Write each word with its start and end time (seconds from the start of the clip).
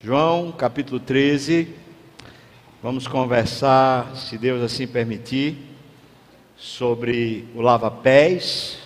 João 0.00 0.52
capítulo 0.52 1.00
13, 1.00 1.74
vamos 2.80 3.08
conversar, 3.08 4.14
se 4.14 4.38
Deus 4.38 4.62
assim 4.62 4.86
permitir, 4.86 5.58
sobre 6.56 7.48
o 7.52 7.60
lava-pés 7.60 8.78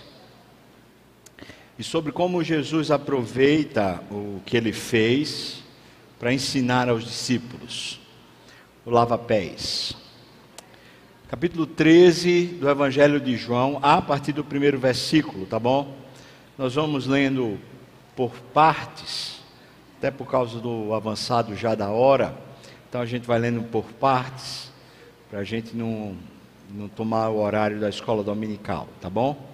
e 1.79 1.85
sobre 1.85 2.13
como 2.13 2.43
Jesus 2.43 2.91
aproveita 2.91 4.03
o 4.11 4.41
que 4.47 4.57
ele 4.57 4.73
fez 4.73 5.63
para 6.19 6.33
ensinar 6.33 6.89
aos 6.89 7.05
discípulos. 7.05 8.01
O 8.87 8.91
lava-pés. 8.91 9.95
Capítulo 11.29 11.67
13 11.67 12.57
do 12.59 12.71
Evangelho 12.71 13.21
de 13.21 13.37
João, 13.37 13.79
a 13.83 14.01
partir 14.01 14.33
do 14.33 14.43
primeiro 14.43 14.79
versículo, 14.79 15.45
tá 15.45 15.59
bom? 15.59 15.95
Nós 16.57 16.75
vamos 16.75 17.07
lendo 17.07 17.61
por 18.17 18.33
partes 18.55 19.42
até 20.03 20.11
por 20.11 20.27
causa 20.27 20.59
do 20.59 20.93
avançado 20.93 21.55
já 21.55 21.77
da 21.77 21.89
hora. 21.91 22.35
Então 22.89 23.01
a 23.01 23.07
gente 23.07 23.25
vai 23.25 23.39
lendo 23.39 23.63
por 23.63 23.85
partes, 23.85 24.69
para 25.31 25.39
a 25.39 25.45
gente 25.45 25.77
não, 25.77 26.17
não 26.75 26.89
tomar 26.89 27.29
o 27.29 27.41
horário 27.41 27.79
da 27.79 27.89
escola 27.89 28.25
dominical, 28.25 28.89
tá 29.01 29.09
bom? 29.09 29.49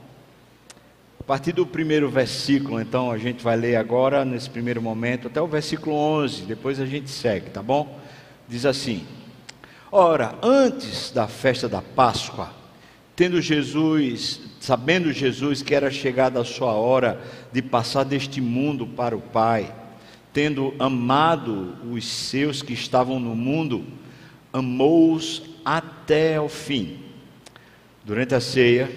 A 1.20 1.22
partir 1.22 1.52
do 1.52 1.66
primeiro 1.66 2.08
versículo, 2.08 2.80
então, 2.80 3.10
a 3.10 3.18
gente 3.18 3.44
vai 3.44 3.58
ler 3.58 3.76
agora, 3.76 4.24
nesse 4.24 4.48
primeiro 4.48 4.80
momento, 4.80 5.26
até 5.26 5.38
o 5.38 5.46
versículo 5.46 5.94
11, 5.94 6.44
depois 6.44 6.80
a 6.80 6.86
gente 6.86 7.10
segue, 7.10 7.50
tá 7.50 7.62
bom? 7.62 8.00
Diz 8.48 8.64
assim: 8.64 9.06
Ora, 9.92 10.34
antes 10.42 11.10
da 11.10 11.28
festa 11.28 11.68
da 11.68 11.82
Páscoa, 11.82 12.48
tendo 13.14 13.38
Jesus, 13.42 14.40
sabendo 14.60 15.12
Jesus 15.12 15.60
que 15.60 15.74
era 15.74 15.90
chegada 15.90 16.40
a 16.40 16.44
sua 16.44 16.72
hora 16.72 17.20
de 17.52 17.60
passar 17.60 18.04
deste 18.04 18.40
mundo 18.40 18.86
para 18.86 19.14
o 19.14 19.20
Pai, 19.20 19.74
tendo 20.38 20.72
amado 20.78 21.74
os 21.90 22.06
seus 22.06 22.62
que 22.62 22.72
estavam 22.72 23.18
no 23.18 23.34
mundo, 23.34 23.84
amou-os 24.52 25.42
até 25.64 26.40
o 26.40 26.48
fim. 26.48 27.00
Durante 28.04 28.36
a 28.36 28.40
ceia, 28.40 28.88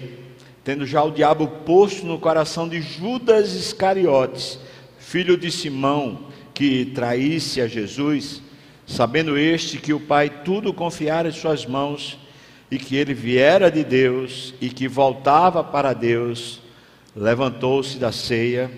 tendo 0.62 0.86
já 0.86 1.02
o 1.02 1.10
diabo 1.10 1.48
posto 1.48 2.06
no 2.06 2.16
coração 2.16 2.68
de 2.68 2.80
Judas 2.80 3.54
Iscariotes, 3.54 4.56
filho 5.00 5.36
de 5.36 5.50
Simão, 5.50 6.28
que 6.54 6.84
traísse 6.94 7.60
a 7.60 7.66
Jesus, 7.66 8.40
sabendo 8.86 9.36
este 9.36 9.78
que 9.78 9.92
o 9.92 9.98
Pai 9.98 10.30
tudo 10.44 10.72
confiara 10.72 11.28
em 11.28 11.32
suas 11.32 11.66
mãos 11.66 12.20
e 12.70 12.78
que 12.78 12.94
ele 12.94 13.14
viera 13.14 13.68
de 13.68 13.82
Deus 13.82 14.54
e 14.60 14.68
que 14.68 14.86
voltava 14.86 15.64
para 15.64 15.92
Deus, 15.92 16.60
levantou-se 17.16 17.98
da 17.98 18.12
ceia, 18.12 18.70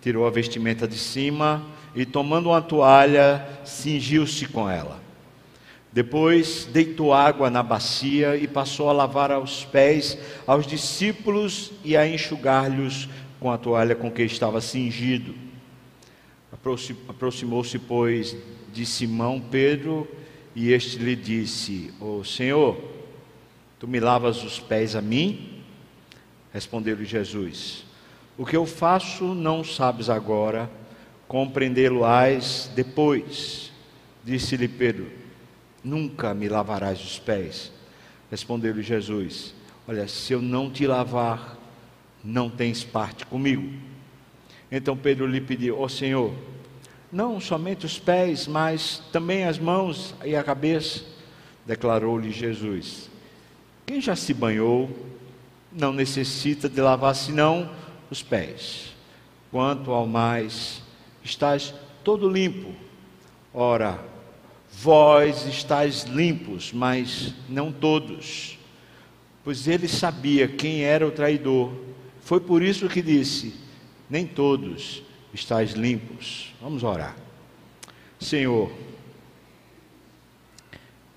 tirou 0.00 0.26
a 0.26 0.30
vestimenta 0.30 0.88
de 0.88 0.98
cima, 0.98 1.64
e, 1.94 2.06
tomando 2.06 2.48
uma 2.48 2.62
toalha, 2.62 3.46
cingiu-se 3.64 4.46
com 4.46 4.68
ela. 4.68 5.00
Depois 5.92 6.66
deitou 6.72 7.12
água 7.12 7.50
na 7.50 7.62
bacia 7.62 8.34
e 8.36 8.48
passou 8.48 8.88
a 8.88 8.92
lavar 8.92 9.38
os 9.38 9.64
pés 9.64 10.16
aos 10.46 10.66
discípulos 10.66 11.70
e 11.84 11.96
a 11.96 12.08
enxugar-lhes 12.08 13.08
com 13.38 13.50
a 13.50 13.58
toalha 13.58 13.94
com 13.94 14.10
que 14.10 14.22
estava 14.22 14.60
cingido. 14.60 15.34
Aproximou-se, 17.08 17.78
pois, 17.78 18.36
de 18.72 18.86
Simão 18.86 19.38
Pedro 19.38 20.08
e 20.54 20.72
este 20.72 20.96
lhe 20.98 21.14
disse: 21.14 21.92
Ô 22.00 22.20
oh, 22.20 22.24
Senhor, 22.24 22.80
tu 23.78 23.86
me 23.86 24.00
lavas 24.00 24.42
os 24.42 24.58
pés 24.58 24.96
a 24.96 25.02
mim? 25.02 25.62
Respondeu-lhe 26.54 27.04
Jesus: 27.04 27.84
O 28.38 28.46
que 28.46 28.56
eu 28.56 28.64
faço 28.64 29.34
não 29.34 29.62
sabes 29.62 30.08
agora 30.08 30.70
compreendê-lo-ás 31.32 32.70
depois. 32.76 33.72
Disse-lhe 34.22 34.68
Pedro: 34.68 35.10
Nunca 35.82 36.34
me 36.34 36.46
lavarás 36.46 37.02
os 37.02 37.18
pés. 37.18 37.72
Respondeu-lhe 38.30 38.82
Jesus: 38.82 39.54
Olha, 39.88 40.06
se 40.06 40.34
eu 40.34 40.42
não 40.42 40.70
te 40.70 40.86
lavar, 40.86 41.56
não 42.22 42.50
tens 42.50 42.84
parte 42.84 43.24
comigo. 43.24 43.66
Então 44.70 44.94
Pedro 44.94 45.26
lhe 45.26 45.40
pediu: 45.40 45.80
Ó 45.80 45.84
oh, 45.86 45.88
Senhor, 45.88 46.34
não 47.10 47.40
somente 47.40 47.86
os 47.86 47.98
pés, 47.98 48.46
mas 48.46 49.02
também 49.10 49.44
as 49.44 49.58
mãos 49.58 50.14
e 50.22 50.36
a 50.36 50.44
cabeça. 50.44 51.02
Declarou-lhe 51.64 52.30
Jesus: 52.30 53.08
Quem 53.86 54.02
já 54.02 54.14
se 54.14 54.34
banhou 54.34 54.90
não 55.72 55.94
necessita 55.94 56.68
de 56.68 56.78
lavar 56.82 57.14
senão 57.14 57.70
os 58.10 58.22
pés. 58.22 58.92
Quanto 59.50 59.90
ao 59.92 60.06
mais, 60.06 60.81
estás 61.24 61.74
todo 62.02 62.28
limpo. 62.28 62.72
Ora, 63.52 63.98
vós 64.72 65.46
estáis 65.46 66.04
limpos, 66.04 66.72
mas 66.72 67.34
não 67.48 67.70
todos. 67.70 68.58
Pois 69.44 69.66
ele 69.66 69.88
sabia 69.88 70.48
quem 70.48 70.82
era 70.82 71.06
o 71.06 71.10
traidor. 71.10 71.72
Foi 72.20 72.40
por 72.40 72.62
isso 72.62 72.88
que 72.88 73.02
disse: 73.02 73.54
Nem 74.08 74.26
todos 74.26 75.02
estáis 75.34 75.72
limpos. 75.72 76.54
Vamos 76.60 76.82
orar. 76.82 77.16
Senhor, 78.18 78.72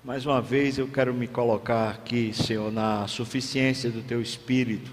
mais 0.02 0.26
uma 0.26 0.40
vez 0.40 0.78
eu 0.78 0.88
quero 0.88 1.14
me 1.14 1.26
colocar 1.26 1.90
aqui, 1.90 2.32
Senhor, 2.32 2.72
na 2.72 3.06
suficiência 3.06 3.90
do 3.90 4.02
teu 4.02 4.20
espírito, 4.20 4.90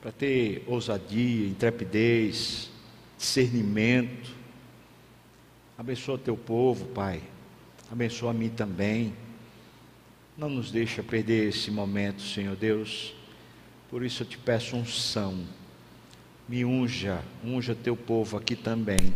para 0.00 0.12
ter 0.12 0.64
ousadia, 0.66 1.48
intrepidez, 1.48 2.70
discernimento. 3.16 4.34
Abençoa 5.76 6.18
teu 6.18 6.36
povo, 6.36 6.86
Pai. 6.86 7.22
Abençoa 7.90 8.30
a 8.30 8.34
mim 8.34 8.48
também. 8.48 9.14
Não 10.36 10.48
nos 10.48 10.70
deixa 10.70 11.02
perder 11.02 11.48
esse 11.48 11.70
momento, 11.70 12.22
Senhor 12.22 12.56
Deus. 12.56 13.14
Por 13.88 14.04
isso 14.04 14.22
eu 14.22 14.26
te 14.26 14.36
peço 14.36 14.76
unção. 14.76 15.44
Me 16.48 16.64
unja, 16.64 17.22
unja 17.44 17.74
teu 17.74 17.96
povo 17.96 18.36
aqui 18.36 18.54
também. 18.54 19.14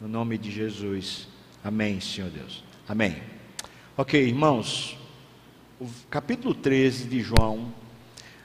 No 0.00 0.08
nome 0.08 0.38
de 0.38 0.50
Jesus. 0.50 1.28
Amém, 1.64 2.00
Senhor 2.00 2.30
Deus. 2.30 2.62
Amém. 2.88 3.16
Ok, 3.96 4.20
irmãos. 4.22 4.96
O 5.80 5.86
capítulo 6.08 6.54
13 6.54 7.08
de 7.08 7.20
João 7.20 7.72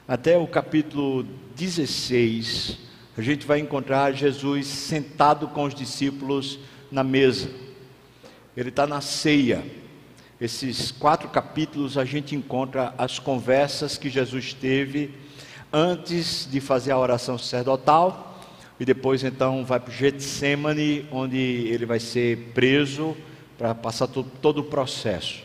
até 0.06 0.36
o 0.36 0.46
capítulo 0.46 1.24
16 1.56 2.78
a 3.16 3.20
gente 3.20 3.46
vai 3.46 3.58
encontrar 3.58 4.12
Jesus 4.12 4.66
sentado 4.66 5.46
com 5.48 5.64
os 5.64 5.74
discípulos 5.74 6.58
na 6.90 7.04
mesa. 7.04 7.50
Ele 8.56 8.70
está 8.70 8.86
na 8.86 9.02
ceia. 9.02 9.64
Esses 10.40 10.90
quatro 10.90 11.28
capítulos 11.28 11.98
a 11.98 12.04
gente 12.04 12.34
encontra 12.34 12.94
as 12.96 13.18
conversas 13.18 13.98
que 13.98 14.08
Jesus 14.08 14.54
teve 14.54 15.14
antes 15.70 16.48
de 16.50 16.58
fazer 16.58 16.90
a 16.90 16.98
oração 16.98 17.36
sacerdotal 17.36 18.42
e 18.80 18.84
depois 18.84 19.22
então 19.22 19.64
vai 19.64 19.78
para 19.78 19.90
o 19.90 19.94
Getsemane, 19.94 21.06
onde 21.12 21.36
ele 21.36 21.84
vai 21.84 22.00
ser 22.00 22.50
preso 22.54 23.14
para 23.58 23.74
passar 23.74 24.06
todo, 24.06 24.30
todo 24.40 24.58
o 24.58 24.64
processo. 24.64 25.42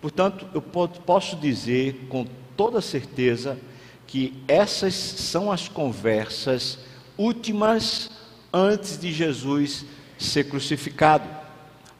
Portanto, 0.00 0.46
eu 0.54 0.60
posso 0.62 1.36
dizer 1.36 2.06
com 2.08 2.26
toda 2.56 2.80
certeza 2.80 3.58
que 4.06 4.34
essas 4.46 4.94
são 4.94 5.50
as 5.50 5.68
conversas 5.68 6.78
últimas 7.18 8.10
antes 8.52 8.98
de 8.98 9.12
Jesus 9.12 9.84
ser 10.16 10.44
crucificado. 10.44 11.28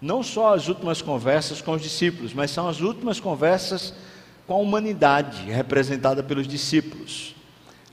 Não 0.00 0.22
só 0.22 0.54
as 0.54 0.68
últimas 0.68 1.02
conversas 1.02 1.60
com 1.60 1.72
os 1.72 1.82
discípulos, 1.82 2.32
mas 2.32 2.52
são 2.52 2.68
as 2.68 2.80
últimas 2.80 3.18
conversas 3.18 3.92
com 4.46 4.54
a 4.54 4.58
humanidade 4.58 5.50
representada 5.50 6.22
pelos 6.22 6.46
discípulos. 6.46 7.34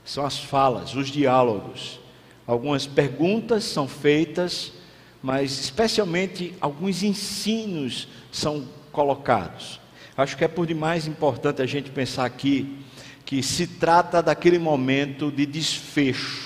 São 0.04 0.24
as 0.24 0.38
falas, 0.38 0.94
os 0.94 1.08
diálogos. 1.08 1.98
Algumas 2.46 2.86
perguntas 2.86 3.64
são 3.64 3.88
feitas, 3.88 4.72
mas 5.20 5.58
especialmente 5.58 6.54
alguns 6.60 7.02
ensinos 7.02 8.06
são 8.30 8.68
colocados. 8.92 9.80
Acho 10.16 10.36
que 10.36 10.44
é 10.44 10.48
por 10.48 10.64
demais 10.64 11.08
importante 11.08 11.60
a 11.60 11.66
gente 11.66 11.90
pensar 11.90 12.24
aqui 12.24 12.78
que 13.24 13.42
se 13.42 13.66
trata 13.66 14.22
daquele 14.22 14.58
momento 14.58 15.32
de 15.32 15.44
desfecho 15.44 16.45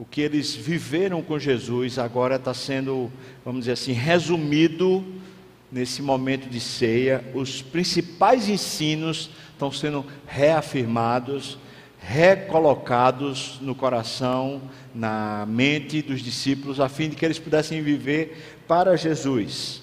o 0.00 0.04
que 0.06 0.22
eles 0.22 0.54
viveram 0.54 1.20
com 1.20 1.38
Jesus 1.38 1.98
agora 1.98 2.36
está 2.36 2.54
sendo, 2.54 3.12
vamos 3.44 3.60
dizer 3.60 3.72
assim, 3.72 3.92
resumido 3.92 5.04
nesse 5.70 6.00
momento 6.00 6.48
de 6.48 6.58
ceia. 6.58 7.22
Os 7.34 7.60
principais 7.60 8.48
ensinos 8.48 9.28
estão 9.52 9.70
sendo 9.70 10.02
reafirmados, 10.26 11.58
recolocados 12.00 13.58
no 13.60 13.74
coração, 13.74 14.62
na 14.94 15.44
mente 15.46 16.00
dos 16.00 16.22
discípulos, 16.22 16.80
a 16.80 16.88
fim 16.88 17.10
de 17.10 17.16
que 17.16 17.22
eles 17.26 17.38
pudessem 17.38 17.82
viver 17.82 18.62
para 18.66 18.96
Jesus. 18.96 19.82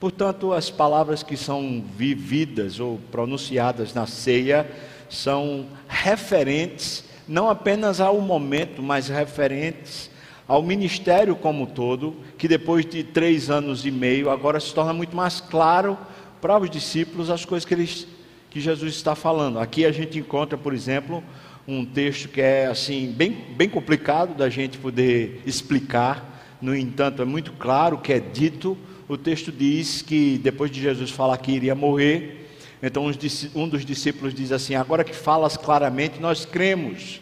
Portanto, 0.00 0.54
as 0.54 0.70
palavras 0.70 1.22
que 1.22 1.36
são 1.36 1.84
vividas 1.98 2.80
ou 2.80 2.98
pronunciadas 3.12 3.92
na 3.92 4.06
ceia 4.06 4.66
são 5.10 5.66
referentes 5.86 7.04
não 7.26 7.48
apenas 7.48 8.00
ao 8.00 8.20
momento, 8.20 8.82
mas 8.82 9.08
referentes 9.08 10.10
ao 10.46 10.62
ministério 10.62 11.34
como 11.34 11.66
todo, 11.66 12.16
que 12.36 12.46
depois 12.46 12.84
de 12.84 13.02
três 13.02 13.48
anos 13.48 13.86
e 13.86 13.90
meio, 13.90 14.30
agora 14.30 14.60
se 14.60 14.74
torna 14.74 14.92
muito 14.92 15.16
mais 15.16 15.40
claro 15.40 15.96
para 16.40 16.58
os 16.58 16.70
discípulos 16.70 17.30
as 17.30 17.44
coisas 17.44 17.64
que, 17.64 17.72
eles, 17.72 18.06
que 18.50 18.60
Jesus 18.60 18.94
está 18.94 19.14
falando. 19.14 19.58
Aqui 19.58 19.86
a 19.86 19.92
gente 19.92 20.18
encontra, 20.18 20.58
por 20.58 20.74
exemplo, 20.74 21.24
um 21.66 21.84
texto 21.84 22.28
que 22.28 22.42
é 22.42 22.66
assim 22.66 23.10
bem, 23.10 23.32
bem 23.56 23.68
complicado 23.68 24.34
da 24.36 24.50
gente 24.50 24.76
poder 24.76 25.40
explicar, 25.46 26.56
no 26.60 26.76
entanto, 26.76 27.22
é 27.22 27.24
muito 27.24 27.52
claro 27.52 27.98
que 27.98 28.12
é 28.12 28.20
dito. 28.20 28.76
O 29.08 29.16
texto 29.18 29.50
diz 29.50 30.02
que 30.02 30.38
depois 30.42 30.70
de 30.70 30.80
Jesus 30.80 31.10
falar 31.10 31.36
que 31.38 31.52
iria 31.52 31.74
morrer, 31.74 32.43
então 32.86 33.10
um 33.54 33.68
dos 33.68 33.84
discípulos 33.84 34.34
diz 34.34 34.52
assim: 34.52 34.74
Agora 34.74 35.02
que 35.02 35.14
falas 35.14 35.56
claramente, 35.56 36.20
nós 36.20 36.44
cremos. 36.44 37.20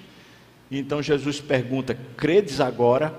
Então 0.70 1.02
Jesus 1.02 1.40
pergunta: 1.40 1.96
Credes 2.16 2.60
agora? 2.60 3.14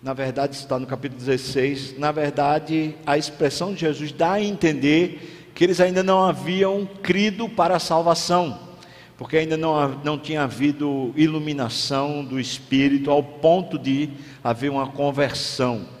Na 0.00 0.12
verdade, 0.12 0.54
está 0.54 0.78
no 0.78 0.86
capítulo 0.86 1.18
16. 1.18 1.98
Na 1.98 2.12
verdade, 2.12 2.94
a 3.04 3.18
expressão 3.18 3.74
de 3.74 3.80
Jesus 3.80 4.12
dá 4.12 4.34
a 4.34 4.42
entender 4.42 5.50
que 5.54 5.64
eles 5.64 5.80
ainda 5.80 6.04
não 6.04 6.24
haviam 6.24 6.86
crido 7.02 7.48
para 7.48 7.74
a 7.74 7.80
salvação 7.80 8.68
porque 9.18 9.36
ainda 9.36 9.56
não, 9.56 9.88
não 10.04 10.16
tinha 10.16 10.44
havido 10.44 11.12
iluminação 11.16 12.24
do 12.24 12.38
Espírito 12.38 13.10
ao 13.10 13.20
ponto 13.20 13.76
de 13.76 14.10
haver 14.44 14.70
uma 14.70 14.86
conversão. 14.86 15.97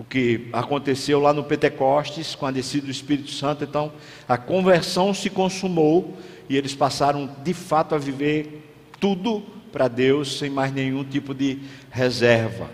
O 0.00 0.04
que 0.04 0.48
aconteceu 0.50 1.20
lá 1.20 1.30
no 1.30 1.44
Pentecostes, 1.44 2.34
com 2.34 2.46
a 2.46 2.50
descida 2.50 2.86
do 2.86 2.90
Espírito 2.90 3.30
Santo, 3.30 3.64
então 3.64 3.92
a 4.26 4.38
conversão 4.38 5.12
se 5.12 5.28
consumou 5.28 6.16
e 6.48 6.56
eles 6.56 6.74
passaram 6.74 7.30
de 7.44 7.52
fato 7.52 7.94
a 7.94 7.98
viver 7.98 8.66
tudo 8.98 9.42
para 9.70 9.88
Deus, 9.88 10.38
sem 10.38 10.48
mais 10.48 10.72
nenhum 10.72 11.04
tipo 11.04 11.34
de 11.34 11.58
reserva. 11.90 12.70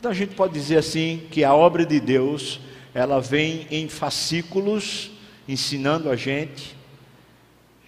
Então 0.00 0.10
a 0.10 0.14
gente 0.14 0.34
pode 0.34 0.54
dizer 0.54 0.78
assim 0.78 1.24
que 1.30 1.44
a 1.44 1.54
obra 1.54 1.84
de 1.84 2.00
Deus, 2.00 2.58
ela 2.94 3.20
vem 3.20 3.66
em 3.70 3.86
fascículos, 3.86 5.10
ensinando 5.46 6.08
a 6.08 6.16
gente, 6.16 6.74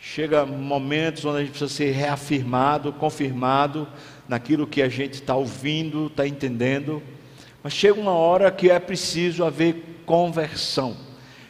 Chega 0.01 0.47
momentos 0.47 1.25
onde 1.25 1.37
a 1.37 1.41
gente 1.41 1.51
precisa 1.51 1.71
ser 1.71 1.91
reafirmado, 1.91 2.93
confirmado 2.93 3.87
naquilo 4.29 4.67
que 4.67 4.81
a 4.81 4.89
gente 4.89 5.15
está 5.15 5.35
ouvindo, 5.35 6.07
está 6.07 6.27
entendendo. 6.27 7.03
Mas 7.63 7.73
chega 7.73 8.01
uma 8.01 8.13
hora 8.13 8.51
que 8.51 8.71
é 8.71 8.79
preciso 8.79 9.45
haver 9.45 10.03
conversão. 10.07 10.97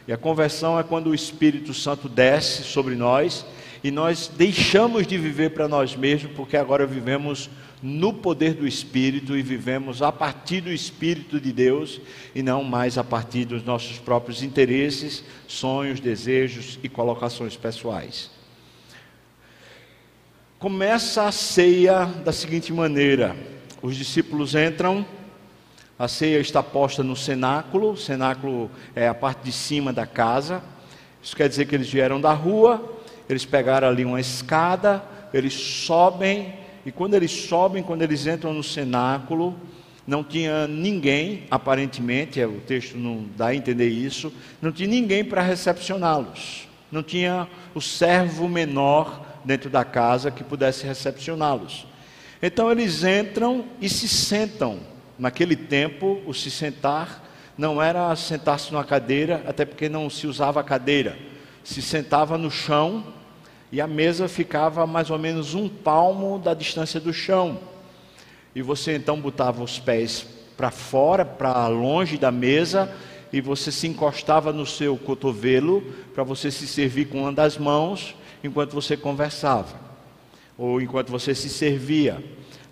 E 0.07 0.13
a 0.13 0.17
conversão 0.17 0.79
é 0.79 0.83
quando 0.83 1.07
o 1.07 1.15
Espírito 1.15 1.73
Santo 1.73 2.09
desce 2.09 2.63
sobre 2.63 2.95
nós 2.95 3.45
e 3.83 3.91
nós 3.91 4.29
deixamos 4.35 5.05
de 5.05 5.17
viver 5.17 5.51
para 5.51 5.67
nós 5.67 5.95
mesmos, 5.95 6.33
porque 6.33 6.57
agora 6.57 6.85
vivemos 6.85 7.49
no 7.81 8.11
poder 8.13 8.55
do 8.55 8.67
Espírito 8.67 9.37
e 9.37 9.41
vivemos 9.41 10.01
a 10.01 10.11
partir 10.11 10.61
do 10.61 10.71
Espírito 10.71 11.39
de 11.39 11.53
Deus 11.53 12.01
e 12.35 12.41
não 12.41 12.63
mais 12.63 12.97
a 12.97 13.03
partir 13.03 13.45
dos 13.45 13.63
nossos 13.63 13.99
próprios 13.99 14.43
interesses, 14.43 15.23
sonhos, 15.47 15.99
desejos 15.99 16.79
e 16.83 16.89
colocações 16.89 17.55
pessoais 17.55 18.31
começa 20.59 21.23
a 21.23 21.31
ceia 21.31 22.05
da 22.05 22.33
seguinte 22.33 22.73
maneira: 22.73 23.35
os 23.81 23.95
discípulos 23.95 24.53
entram, 24.53 25.05
a 25.99 26.07
ceia 26.07 26.39
está 26.39 26.63
posta 26.63 27.03
no 27.03 27.13
cenáculo, 27.13 27.91
o 27.91 27.97
cenáculo 27.97 28.71
é 28.95 29.09
a 29.09 29.13
parte 29.13 29.43
de 29.43 29.51
cima 29.51 29.91
da 29.91 30.07
casa. 30.07 30.63
Isso 31.21 31.35
quer 31.35 31.49
dizer 31.49 31.65
que 31.65 31.75
eles 31.75 31.91
vieram 31.91 32.21
da 32.21 32.31
rua, 32.31 32.97
eles 33.27 33.43
pegaram 33.43 33.89
ali 33.89 34.05
uma 34.05 34.21
escada, 34.21 35.03
eles 35.33 35.53
sobem, 35.53 36.53
e 36.85 36.91
quando 36.91 37.15
eles 37.15 37.31
sobem, 37.31 37.83
quando 37.83 38.01
eles 38.01 38.25
entram 38.25 38.53
no 38.53 38.63
cenáculo, 38.63 39.59
não 40.07 40.23
tinha 40.23 40.65
ninguém, 40.69 41.43
aparentemente, 41.51 42.39
é, 42.39 42.47
o 42.47 42.61
texto 42.61 42.97
não 42.97 43.25
dá 43.35 43.47
a 43.47 43.55
entender 43.55 43.89
isso, 43.89 44.33
não 44.61 44.71
tinha 44.71 44.87
ninguém 44.87 45.25
para 45.25 45.41
recepcioná-los. 45.41 46.67
Não 46.89 47.03
tinha 47.03 47.45
o 47.75 47.81
servo 47.81 48.47
menor 48.47 49.23
dentro 49.43 49.69
da 49.69 49.83
casa 49.83 50.31
que 50.31 50.45
pudesse 50.45 50.87
recepcioná-los. 50.87 51.85
Então 52.41 52.71
eles 52.71 53.03
entram 53.03 53.65
e 53.81 53.89
se 53.89 54.07
sentam. 54.07 54.79
Naquele 55.19 55.57
tempo, 55.57 56.21
o 56.25 56.33
se 56.33 56.49
sentar 56.49 57.29
não 57.57 57.81
era 57.81 58.15
sentar-se 58.15 58.71
numa 58.71 58.85
cadeira, 58.85 59.43
até 59.45 59.65
porque 59.65 59.89
não 59.89 60.09
se 60.09 60.25
usava 60.25 60.63
cadeira. 60.63 61.19
Se 61.61 61.81
sentava 61.81 62.37
no 62.37 62.49
chão 62.49 63.03
e 63.69 63.81
a 63.81 63.85
mesa 63.85 64.29
ficava 64.29 64.87
mais 64.87 65.09
ou 65.09 65.19
menos 65.19 65.53
um 65.53 65.67
palmo 65.67 66.39
da 66.39 66.53
distância 66.53 67.01
do 67.01 67.11
chão. 67.11 67.59
E 68.55 68.61
você 68.61 68.95
então 68.95 69.19
botava 69.19 69.61
os 69.61 69.77
pés 69.77 70.25
para 70.55 70.71
fora, 70.71 71.25
para 71.25 71.67
longe 71.67 72.17
da 72.17 72.31
mesa, 72.31 72.89
e 73.31 73.41
você 73.41 73.73
se 73.73 73.87
encostava 73.87 74.53
no 74.53 74.65
seu 74.65 74.97
cotovelo 74.97 75.81
para 76.15 76.23
você 76.23 76.49
se 76.49 76.65
servir 76.65 77.09
com 77.09 77.23
uma 77.23 77.33
das 77.33 77.57
mãos 77.57 78.15
enquanto 78.41 78.73
você 78.73 78.95
conversava, 78.95 79.75
ou 80.57 80.81
enquanto 80.81 81.11
você 81.11 81.35
se 81.35 81.49
servia. 81.49 82.23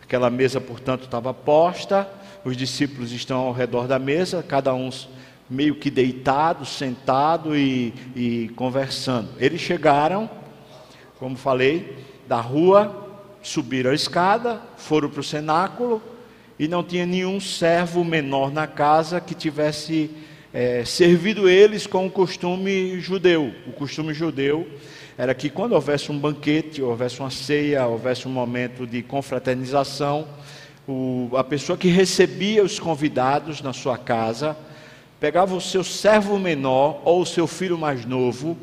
Aquela 0.02 0.30
mesa, 0.30 0.62
portanto, 0.62 1.04
estava 1.04 1.34
posta, 1.34 2.10
os 2.48 2.56
discípulos 2.56 3.12
estão 3.12 3.40
ao 3.40 3.52
redor 3.52 3.90
da 3.90 4.00
mesa, 4.00 4.42
cada 4.42 4.74
um 4.74 4.90
meio 5.50 5.76
que 5.76 5.92
deitado, 5.92 6.66
sentado 6.66 7.58
e, 7.58 7.94
e 8.16 8.50
conversando. 8.56 9.28
Eles 9.38 9.60
chegaram, 9.60 10.30
como 11.20 11.36
falei, 11.36 11.98
da 12.26 12.40
rua, 12.40 13.06
subiram 13.44 13.92
a 13.92 13.94
escada, 13.94 14.62
foram 14.78 15.10
para 15.10 15.20
o 15.20 15.24
cenáculo 15.24 16.02
e 16.58 16.70
não 16.70 16.86
tinha 16.86 17.06
nenhum 17.06 17.38
servo 17.38 18.06
menor 18.06 18.50
na 18.50 18.66
casa 18.66 19.20
que 19.20 19.36
tivesse 19.36 20.10
é, 20.54 20.86
servido 20.86 21.50
eles 21.50 21.86
com 21.86 22.08
o 22.08 22.12
costume 22.12 22.98
judeu. 23.02 23.54
O 23.68 23.74
costume 23.74 24.14
judeu 24.14 24.66
era 25.18 25.36
que 25.36 25.50
quando 25.50 25.74
houvesse 25.74 26.14
um 26.14 26.18
banquete, 26.18 26.82
houvesse 26.82 27.20
uma 27.20 27.30
ceia, 27.30 27.86
houvesse 27.88 28.26
um 28.26 28.32
momento 28.32 28.88
de 28.88 29.04
confraternização, 29.04 30.26
o, 30.88 31.30
a 31.36 31.44
pessoa 31.44 31.78
que 31.78 31.90
recebia 31.90 32.64
os 32.64 32.80
convidados 32.80 33.62
na 33.62 33.74
sua 33.74 33.98
casa, 33.98 34.58
pegava 35.20 35.56
o 35.56 35.62
seu 35.62 35.84
servo 35.84 36.40
menor 36.40 37.02
ou 37.04 37.22
o 37.22 37.26
seu 37.26 37.46
filho 37.48 37.78
mais 37.78 38.06
novo, 38.06 38.58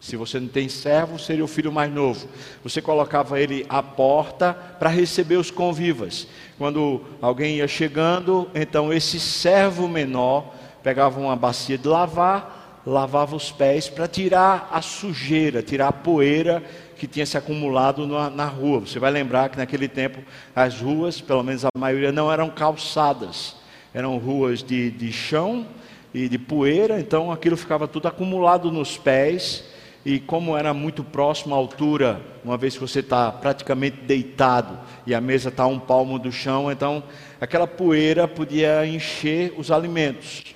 se 0.00 0.16
você 0.16 0.40
não 0.40 0.48
tem 0.48 0.66
servo, 0.66 1.18
seria 1.18 1.44
o 1.44 1.48
filho 1.48 1.70
mais 1.70 1.92
novo. 1.92 2.26
Você 2.64 2.80
colocava 2.80 3.38
ele 3.38 3.66
à 3.68 3.82
porta 3.82 4.54
para 4.54 4.88
receber 4.88 5.36
os 5.36 5.50
convivas. 5.50 6.26
Quando 6.56 7.02
alguém 7.20 7.56
ia 7.56 7.68
chegando, 7.68 8.48
então 8.54 8.90
esse 8.90 9.20
servo 9.20 9.86
menor 9.86 10.54
pegava 10.82 11.20
uma 11.20 11.36
bacia 11.36 11.76
de 11.76 11.86
lavar, 11.86 12.80
lavava 12.86 13.36
os 13.36 13.52
pés 13.52 13.90
para 13.90 14.08
tirar 14.08 14.70
a 14.72 14.80
sujeira, 14.80 15.62
tirar 15.62 15.88
a 15.88 15.92
poeira 15.92 16.62
que 17.00 17.06
tinha 17.06 17.24
se 17.24 17.38
acumulado 17.38 18.06
na, 18.06 18.28
na, 18.28 18.44
rua. 18.44 18.80
Você 18.80 18.98
vai 18.98 19.10
lembrar 19.10 19.48
que 19.48 19.56
naquele 19.56 19.88
tempo 19.88 20.22
as 20.54 20.82
ruas, 20.82 21.18
pelo 21.18 21.42
menos 21.42 21.64
a 21.64 21.70
maioria, 21.74 22.12
não 22.12 22.30
eram 22.30 22.50
calçadas, 22.50 23.56
eram 23.94 24.18
ruas 24.18 24.62
de, 24.62 24.90
de 24.90 25.10
chão 25.10 25.66
e 26.12 26.28
de 26.28 26.36
poeira, 26.36 27.00
então 27.00 27.32
aquilo 27.32 27.56
ficava 27.56 27.88
tudo 27.88 28.06
acumulado 28.06 28.70
nos 28.70 28.98
pés. 28.98 29.64
E 30.04 30.20
como 30.20 30.54
era 30.54 30.74
muito 30.74 31.02
próximo 31.02 31.54
à 31.54 31.58
altura, 31.58 32.20
uma 32.44 32.58
vez 32.58 32.74
que 32.74 32.80
você 32.80 33.00
está 33.00 33.32
praticamente 33.32 33.96
deitado 34.02 34.78
e 35.06 35.14
a 35.14 35.22
mesa 35.22 35.48
está 35.48 35.62
a 35.62 35.66
um 35.66 35.78
palmo 35.78 36.18
do 36.18 36.30
chão, 36.30 36.70
então 36.70 37.02
aquela 37.40 37.66
poeira 37.66 38.28
podia 38.28 38.86
encher 38.86 39.54
os 39.56 39.70
alimentos. 39.70 40.54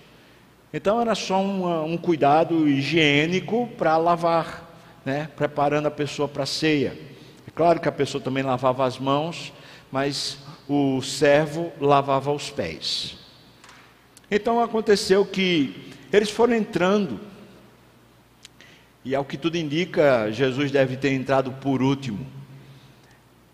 Então 0.74 1.00
era 1.00 1.14
só 1.14 1.40
um, 1.40 1.92
um 1.92 1.96
cuidado 1.96 2.68
higiênico 2.68 3.66
para 3.78 3.96
lavar, 3.96 4.63
né? 5.04 5.28
preparando 5.36 5.86
a 5.86 5.90
pessoa 5.90 6.26
para 6.26 6.44
a 6.44 6.46
ceia. 6.46 6.98
É 7.46 7.50
claro 7.50 7.80
que 7.80 7.88
a 7.88 7.92
pessoa 7.92 8.22
também 8.22 8.42
lavava 8.42 8.84
as 8.86 8.98
mãos, 8.98 9.52
mas 9.92 10.38
o 10.68 11.02
servo 11.02 11.72
lavava 11.80 12.32
os 12.32 12.50
pés. 12.50 13.16
Então 14.30 14.60
aconteceu 14.60 15.24
que 15.24 15.92
eles 16.12 16.30
foram 16.30 16.54
entrando, 16.54 17.20
e 19.04 19.14
ao 19.14 19.24
que 19.24 19.36
tudo 19.36 19.58
indica, 19.58 20.30
Jesus 20.32 20.70
deve 20.70 20.96
ter 20.96 21.12
entrado 21.12 21.52
por 21.52 21.82
último. 21.82 22.26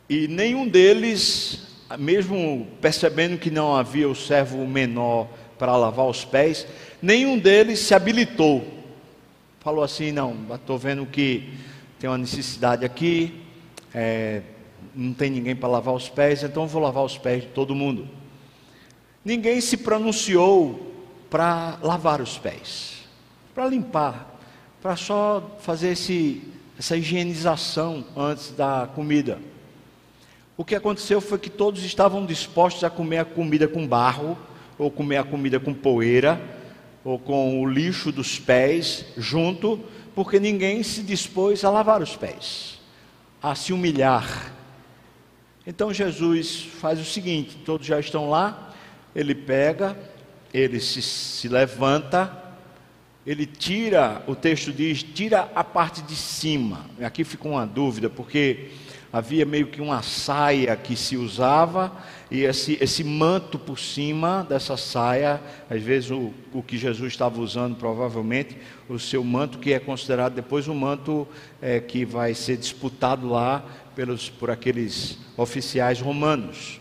E 0.09 0.28
nenhum 0.28 0.69
deles, 0.69 1.66
mesmo 1.99 2.69
percebendo 2.80 3.37
que 3.37 3.50
não 3.50 3.75
havia 3.75 4.09
o 4.09 4.14
servo 4.14 4.64
menor 4.66 5.28
para 5.59 5.76
lavar 5.76 6.07
os 6.07 6.25
pés, 6.25 6.66
nenhum 7.02 7.38
deles 7.38 7.80
se 7.80 7.95
habilitou. 7.95 8.80
Falou 9.61 9.85
assim: 9.85 10.11
não, 10.11 10.35
estou 10.55 10.79
vendo 10.79 11.05
que 11.05 11.52
tem 11.99 12.09
uma 12.09 12.17
necessidade 12.17 12.83
aqui, 12.83 13.43
é, 13.95 14.40
não 14.95 15.12
tem 15.12 15.31
ninguém 15.31 15.55
para 15.55 15.69
lavar 15.69 15.95
os 15.95 16.09
pés, 16.09 16.43
então 16.43 16.67
vou 16.67 16.81
lavar 16.81 17.05
os 17.05 17.19
pés 17.19 17.43
de 17.43 17.49
todo 17.49 17.75
mundo. 17.75 18.09
Ninguém 19.23 19.61
se 19.61 19.76
pronunciou 19.76 20.95
para 21.29 21.79
lavar 21.83 22.23
os 22.23 22.38
pés, 22.38 23.05
para 23.55 23.67
limpar, 23.69 24.40
para 24.81 24.97
só 24.97 25.59
fazer 25.61 25.90
esse, 25.90 26.43
essa 26.79 26.97
higienização 26.97 28.02
antes 28.17 28.52
da 28.52 28.88
comida. 28.95 29.38
O 30.57 30.64
que 30.64 30.75
aconteceu 30.75 31.21
foi 31.21 31.38
que 31.38 31.50
todos 31.50 31.85
estavam 31.85 32.25
dispostos 32.25 32.83
a 32.83 32.88
comer 32.88 33.19
a 33.19 33.25
comida 33.26 33.69
com 33.69 33.87
barro, 33.87 34.38
ou 34.79 34.90
comer 34.90 35.19
a 35.19 35.25
comida 35.25 35.61
com 35.61 35.75
poeira, 35.75 36.40
ou 37.04 37.19
com 37.19 37.61
o 37.61 37.69
lixo 37.69 38.12
dos 38.12 38.38
pés 38.38 39.07
junto, 39.16 39.80
porque 40.14 40.38
ninguém 40.38 40.83
se 40.83 41.02
dispôs 41.02 41.64
a 41.64 41.71
lavar 41.71 42.02
os 42.02 42.16
pés, 42.16 42.78
a 43.42 43.54
se 43.54 43.73
humilhar. 43.73 44.52
Então 45.66 45.92
Jesus 45.92 46.69
faz 46.80 47.00
o 47.00 47.04
seguinte: 47.04 47.57
todos 47.64 47.87
já 47.87 47.99
estão 47.99 48.28
lá, 48.28 48.73
ele 49.14 49.35
pega, 49.35 49.97
ele 50.52 50.80
se, 50.80 51.00
se 51.00 51.49
levanta, 51.49 52.37
ele 53.26 53.47
tira, 53.47 54.23
o 54.26 54.35
texto 54.35 54.73
diz, 54.73 55.02
tira 55.02 55.50
a 55.54 55.62
parte 55.62 56.02
de 56.02 56.16
cima. 56.16 56.87
Aqui 57.02 57.25
ficou 57.25 57.52
uma 57.52 57.66
dúvida, 57.66 58.11
porque 58.11 58.71
havia 59.12 59.45
meio 59.45 59.66
que 59.66 59.80
uma 59.80 60.02
saia 60.02 60.76
que 60.76 60.97
se 60.97 61.16
usava 61.16 61.92
e 62.31 62.45
esse, 62.45 62.79
esse 62.81 63.03
manto 63.03 63.59
por 63.59 63.79
cima 63.79 64.47
dessa 64.49 64.77
saia, 64.77 65.41
às 65.69 65.83
vezes 65.83 66.11
o, 66.13 66.33
o 66.53 66.63
que 66.63 66.79
Jesus 66.79 67.13
estava 67.13 67.41
usando, 67.41 67.75
provavelmente, 67.77 68.57
o 68.89 69.01
seu 69.01 69.25
manto, 69.25 69.59
que 69.59 69.73
é 69.73 69.81
considerado 69.81 70.35
depois 70.35 70.69
o 70.69 70.75
manto 70.75 71.27
é, 71.61 71.81
que 71.81 72.05
vai 72.05 72.33
ser 72.33 72.57
disputado 72.57 73.29
lá 73.29 73.65
pelos, 73.97 74.31
por 74.31 74.49
aqueles 74.49 75.19
oficiais 75.37 76.01
romanos. 76.01 76.81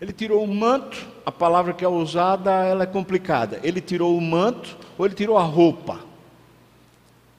Ele 0.00 0.12
tirou 0.12 0.42
o 0.42 0.54
manto, 0.54 1.06
a 1.24 1.30
palavra 1.30 1.72
que 1.72 1.84
é 1.84 1.88
usada 1.88 2.50
ela 2.64 2.82
é 2.82 2.86
complicada. 2.86 3.60
Ele 3.62 3.80
tirou 3.80 4.16
o 4.16 4.20
manto 4.20 4.76
ou 4.98 5.06
ele 5.06 5.14
tirou 5.14 5.38
a 5.38 5.42
roupa. 5.42 6.00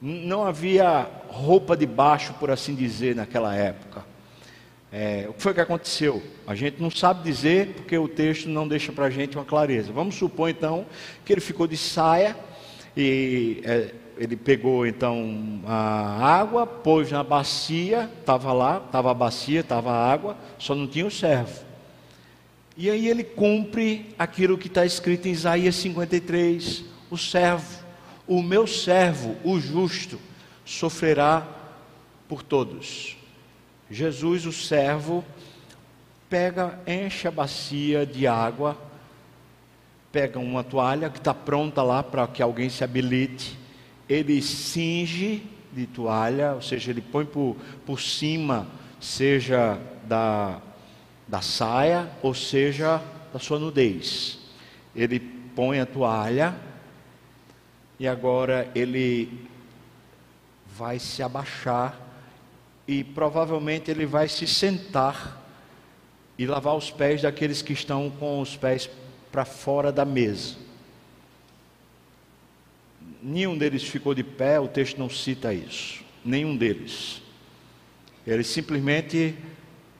Não 0.00 0.44
havia 0.44 1.06
roupa 1.28 1.76
de 1.76 1.86
baixo, 1.86 2.32
por 2.34 2.50
assim 2.50 2.74
dizer, 2.74 3.14
naquela 3.14 3.54
época. 3.54 4.11
É, 4.92 5.26
o 5.28 5.32
que 5.32 5.42
foi 5.42 5.54
que 5.54 5.60
aconteceu? 5.60 6.22
A 6.46 6.54
gente 6.54 6.80
não 6.80 6.90
sabe 6.90 7.22
dizer 7.22 7.68
porque 7.68 7.96
o 7.96 8.06
texto 8.06 8.48
não 8.48 8.68
deixa 8.68 8.92
para 8.92 9.06
a 9.06 9.10
gente 9.10 9.36
uma 9.36 9.44
clareza. 9.44 9.92
Vamos 9.92 10.14
supor 10.16 10.50
então 10.50 10.84
que 11.24 11.32
ele 11.32 11.40
ficou 11.40 11.66
de 11.66 11.76
saia 11.76 12.36
e 12.96 13.62
é, 13.64 13.94
ele 14.18 14.36
pegou 14.36 14.86
então 14.86 15.60
a 15.66 16.38
água, 16.38 16.66
pôs 16.66 17.10
na 17.10 17.24
bacia, 17.24 18.10
estava 18.20 18.52
lá, 18.52 18.82
estava 18.84 19.10
a 19.10 19.14
bacia, 19.14 19.60
estava 19.60 19.90
a 19.90 20.12
água, 20.12 20.36
só 20.58 20.74
não 20.74 20.86
tinha 20.86 21.06
o 21.06 21.10
servo. 21.10 21.64
E 22.76 22.90
aí 22.90 23.08
ele 23.08 23.24
cumpre 23.24 24.14
aquilo 24.18 24.58
que 24.58 24.66
está 24.66 24.84
escrito 24.84 25.26
em 25.26 25.32
Isaías 25.32 25.74
53: 25.76 26.84
o 27.10 27.16
servo 27.16 27.82
o 28.26 28.42
meu 28.42 28.66
servo, 28.66 29.36
o 29.44 29.58
justo, 29.58 30.18
sofrerá 30.64 31.46
por 32.28 32.42
todos. 32.42 33.16
Jesus, 33.92 34.46
o 34.46 34.52
servo, 34.52 35.22
pega, 36.30 36.80
enche 36.86 37.28
a 37.28 37.30
bacia 37.30 38.06
de 38.06 38.26
água, 38.26 38.74
pega 40.10 40.38
uma 40.38 40.64
toalha 40.64 41.10
que 41.10 41.18
está 41.18 41.34
pronta 41.34 41.82
lá 41.82 42.02
para 42.02 42.26
que 42.26 42.42
alguém 42.42 42.70
se 42.70 42.82
habilite, 42.82 43.58
ele 44.08 44.40
cinge 44.40 45.42
de 45.70 45.86
toalha, 45.86 46.54
ou 46.54 46.62
seja, 46.62 46.90
ele 46.90 47.02
põe 47.02 47.26
por, 47.26 47.54
por 47.84 48.00
cima, 48.00 48.66
seja 48.98 49.78
da, 50.04 50.58
da 51.28 51.42
saia, 51.42 52.10
ou 52.22 52.32
seja, 52.32 53.02
da 53.30 53.38
sua 53.38 53.58
nudez. 53.58 54.38
Ele 54.96 55.20
põe 55.20 55.80
a 55.80 55.86
toalha, 55.86 56.54
e 58.00 58.08
agora 58.08 58.70
ele 58.74 59.46
vai 60.66 60.98
se 60.98 61.22
abaixar 61.22 62.01
e 62.86 63.04
provavelmente 63.04 63.90
ele 63.90 64.06
vai 64.06 64.28
se 64.28 64.46
sentar 64.46 65.40
e 66.38 66.46
lavar 66.46 66.76
os 66.76 66.90
pés 66.90 67.22
daqueles 67.22 67.62
que 67.62 67.72
estão 67.72 68.10
com 68.10 68.40
os 68.40 68.56
pés 68.56 68.88
para 69.30 69.44
fora 69.44 69.92
da 69.92 70.04
mesa. 70.04 70.56
Nenhum 73.22 73.56
deles 73.56 73.84
ficou 73.84 74.14
de 74.14 74.24
pé, 74.24 74.58
o 74.58 74.66
texto 74.66 74.98
não 74.98 75.08
cita 75.08 75.54
isso. 75.54 76.02
Nenhum 76.24 76.56
deles. 76.56 77.22
Ele 78.26 78.42
simplesmente 78.42 79.36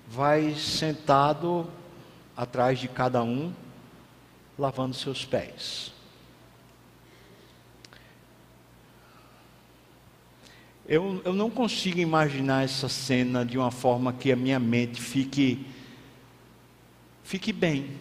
vai 0.09 0.55
sentado 0.55 1.69
atrás 2.37 2.79
de 2.79 2.89
cada 2.89 3.23
um, 3.23 3.53
lavando 4.59 4.95
seus 4.95 5.25
pés. 5.25 5.93
Eu, 10.87 11.23
eu 11.25 11.33
não 11.33 11.49
consigo 11.49 11.99
imaginar 11.99 12.65
essa 12.65 12.89
cena 12.89 13.45
de 13.45 13.57
uma 13.57 13.71
forma 13.71 14.13
que 14.13 14.33
a 14.33 14.37
minha 14.37 14.59
mente 14.59 15.01
fique, 15.01 15.67
fique 17.23 17.53
bem. 17.53 17.99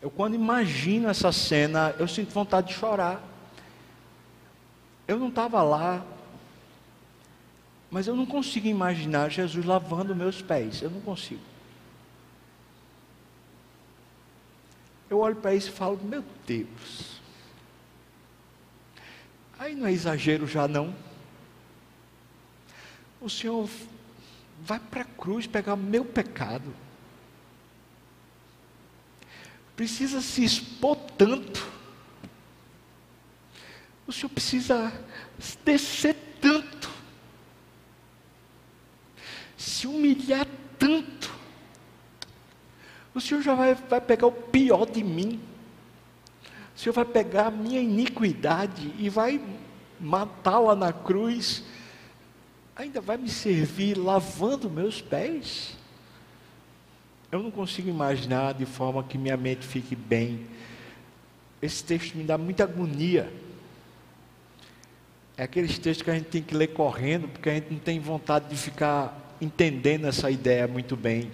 Eu, 0.00 0.10
quando 0.10 0.34
imagino 0.34 1.08
essa 1.08 1.32
cena, 1.32 1.94
eu 1.98 2.08
sinto 2.08 2.32
vontade 2.32 2.68
de 2.68 2.74
chorar. 2.74 3.22
Eu 5.06 5.18
não 5.18 5.28
estava 5.28 5.62
lá, 5.62 6.04
mas 7.90 8.06
eu 8.06 8.16
não 8.16 8.24
consigo 8.24 8.66
imaginar 8.66 9.30
Jesus 9.30 9.64
lavando 9.64 10.14
meus 10.14 10.40
pés. 10.40 10.80
Eu 10.80 10.90
não 10.90 11.00
consigo. 11.00 11.42
Eu 15.10 15.18
olho 15.18 15.36
para 15.36 15.54
isso 15.54 15.68
e 15.68 15.72
falo: 15.72 16.00
Meu 16.02 16.24
Deus, 16.46 17.20
Aí 19.62 19.76
não 19.76 19.86
é 19.86 19.92
exagero 19.92 20.44
já 20.44 20.66
não. 20.66 20.92
O 23.20 23.30
Senhor 23.30 23.70
vai 24.60 24.80
para 24.80 25.02
a 25.02 25.04
cruz 25.04 25.46
pegar 25.46 25.76
meu 25.76 26.04
pecado. 26.04 26.74
Precisa 29.76 30.20
se 30.20 30.42
expor 30.42 30.96
tanto. 31.16 31.64
O 34.04 34.12
Senhor 34.12 34.30
precisa 34.30 34.92
descer 35.64 36.16
tanto. 36.40 36.90
Se 39.56 39.86
humilhar 39.86 40.48
tanto. 40.76 41.32
O 43.14 43.20
Senhor 43.20 43.40
já 43.42 43.54
vai, 43.54 43.76
vai 43.76 44.00
pegar 44.00 44.26
o 44.26 44.32
pior 44.32 44.86
de 44.86 45.04
mim. 45.04 45.40
Senhor 46.82 46.94
vai 46.94 47.04
pegar 47.04 47.46
a 47.46 47.50
minha 47.52 47.80
iniquidade 47.80 48.92
e 48.98 49.08
vai 49.08 49.40
matá-la 50.00 50.74
na 50.74 50.92
cruz, 50.92 51.62
ainda 52.74 53.00
vai 53.00 53.16
me 53.16 53.28
servir 53.28 53.96
lavando 53.96 54.68
meus 54.68 55.00
pés? 55.00 55.76
Eu 57.30 57.40
não 57.40 57.52
consigo 57.52 57.88
imaginar 57.88 58.54
de 58.54 58.66
forma 58.66 59.04
que 59.04 59.16
minha 59.16 59.36
mente 59.36 59.64
fique 59.64 59.94
bem. 59.94 60.44
Esse 61.62 61.84
texto 61.84 62.16
me 62.16 62.24
dá 62.24 62.36
muita 62.36 62.64
agonia. 62.64 63.32
É 65.36 65.44
aqueles 65.44 65.78
textos 65.78 66.02
que 66.02 66.10
a 66.10 66.14
gente 66.14 66.30
tem 66.30 66.42
que 66.42 66.52
ler 66.52 66.72
correndo, 66.72 67.28
porque 67.28 67.48
a 67.48 67.54
gente 67.54 67.70
não 67.70 67.78
tem 67.78 68.00
vontade 68.00 68.48
de 68.48 68.56
ficar 68.56 69.36
entendendo 69.40 70.08
essa 70.08 70.28
ideia 70.32 70.66
muito 70.66 70.96
bem. 70.96 71.30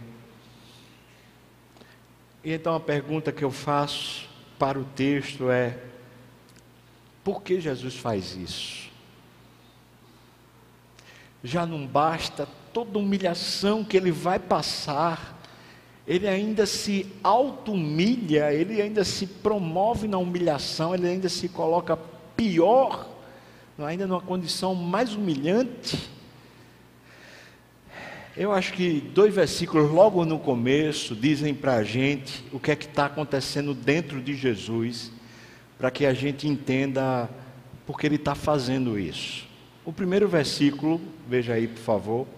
E 2.44 2.52
então 2.52 2.74
a 2.74 2.80
pergunta 2.80 3.32
que 3.32 3.42
eu 3.42 3.50
faço 3.50 4.27
para 4.58 4.78
o 4.78 4.84
texto 4.84 5.50
é: 5.50 5.78
por 7.22 7.42
que 7.42 7.60
Jesus 7.60 7.96
faz 7.96 8.36
isso? 8.36 8.88
Já 11.42 11.64
não 11.64 11.86
basta 11.86 12.48
toda 12.72 12.98
humilhação 12.98 13.84
que 13.84 13.96
ele 13.96 14.10
vai 14.10 14.38
passar, 14.38 15.40
ele 16.06 16.26
ainda 16.26 16.66
se 16.66 17.06
auto-humilha, 17.22 18.52
ele 18.52 18.80
ainda 18.80 19.04
se 19.04 19.26
promove 19.26 20.08
na 20.08 20.18
humilhação, 20.18 20.94
ele 20.94 21.06
ainda 21.06 21.28
se 21.28 21.48
coloca 21.48 21.96
pior, 22.36 23.08
ainda 23.78 24.06
numa 24.06 24.20
condição 24.20 24.74
mais 24.74 25.14
humilhante. 25.14 26.17
Eu 28.40 28.52
acho 28.52 28.72
que 28.72 29.00
dois 29.00 29.34
versículos 29.34 29.90
logo 29.90 30.24
no 30.24 30.38
começo 30.38 31.16
dizem 31.16 31.52
para 31.52 31.74
a 31.74 31.82
gente 31.82 32.44
o 32.52 32.60
que 32.60 32.70
é 32.70 32.76
que 32.76 32.86
está 32.86 33.06
acontecendo 33.06 33.74
dentro 33.74 34.22
de 34.22 34.36
Jesus, 34.36 35.10
para 35.76 35.90
que 35.90 36.06
a 36.06 36.14
gente 36.14 36.46
entenda 36.46 37.28
porque 37.84 38.06
ele 38.06 38.14
está 38.14 38.36
fazendo 38.36 38.96
isso. 38.96 39.44
O 39.84 39.92
primeiro 39.92 40.28
versículo, 40.28 41.00
veja 41.28 41.54
aí 41.54 41.66
por 41.66 41.80
favor. 41.80 42.28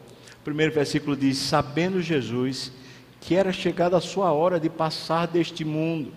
O 0.41 0.43
primeiro 0.43 0.73
versículo 0.73 1.15
diz: 1.15 1.37
Sabendo 1.37 2.01
Jesus 2.01 2.73
que 3.21 3.35
era 3.35 3.53
chegada 3.53 3.99
a 3.99 4.01
sua 4.01 4.33
hora 4.33 4.59
de 4.59 4.71
passar 4.71 5.27
deste 5.27 5.67
mundo. 5.67 6.15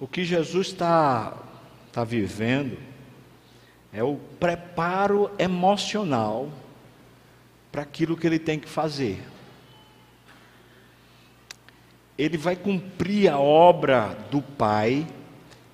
O 0.00 0.08
que 0.08 0.24
Jesus 0.24 0.68
está 0.68 1.36
tá 1.92 2.02
vivendo 2.02 2.78
é 3.92 4.02
o 4.02 4.16
preparo 4.38 5.30
emocional 5.38 6.50
para 7.70 7.82
aquilo 7.82 8.16
que 8.16 8.26
ele 8.26 8.38
tem 8.38 8.58
que 8.58 8.68
fazer. 8.68 9.22
Ele 12.16 12.38
vai 12.38 12.56
cumprir 12.56 13.30
a 13.30 13.38
obra 13.38 14.16
do 14.30 14.40
Pai, 14.40 15.06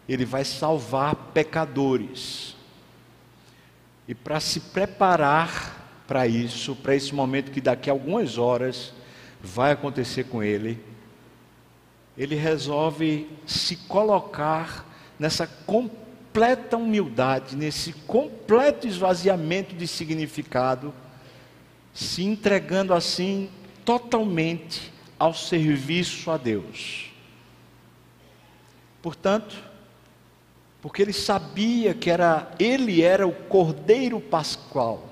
ele 0.09 0.25
vai 0.25 0.45
salvar 0.45 1.15
pecadores. 1.15 2.57
E 4.09 4.15
para 4.15 4.41
se 4.41 4.61
preparar 4.61 6.03
para 6.07 6.27
isso, 6.27 6.75
para 6.75 6.95
esse 6.95 7.15
momento 7.15 7.53
que 7.53 7.61
daqui 7.61 7.89
a 7.89 7.93
algumas 7.93 8.37
horas 8.37 8.93
vai 9.41 9.73
acontecer 9.73 10.25
com 10.25 10.43
ele, 10.43 10.79
ele 12.17 12.35
resolve 12.35 13.29
se 13.47 13.77
colocar 13.77 14.85
nessa 15.19 15.47
completa 16.33 16.79
humildade, 16.79 17.55
nesse 17.55 17.93
completo 17.93 18.89
esvaziamento 18.89 19.75
de 19.75 19.87
significado, 19.87 20.95
se 21.93 22.25
entregando 22.25 22.95
assim 22.95 23.51
totalmente 23.85 24.91
ao 25.19 25.35
serviço 25.35 26.31
a 26.31 26.39
Deus. 26.39 27.11
Portanto, 29.03 29.63
porque 30.81 31.03
ele 31.03 31.13
sabia 31.13 31.93
que 31.93 32.11
era 32.11 32.51
ele 32.59 33.03
era 33.03 33.27
o 33.27 33.33
Cordeiro 33.33 34.19
Pascual. 34.19 35.11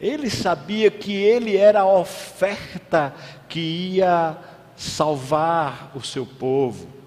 Ele 0.00 0.28
sabia 0.28 0.90
que 0.90 1.12
ele 1.12 1.56
era 1.56 1.82
a 1.82 1.86
oferta 1.86 3.14
que 3.48 3.60
ia 3.60 4.36
salvar 4.74 5.92
o 5.94 6.02
seu 6.02 6.26
povo. 6.26 6.99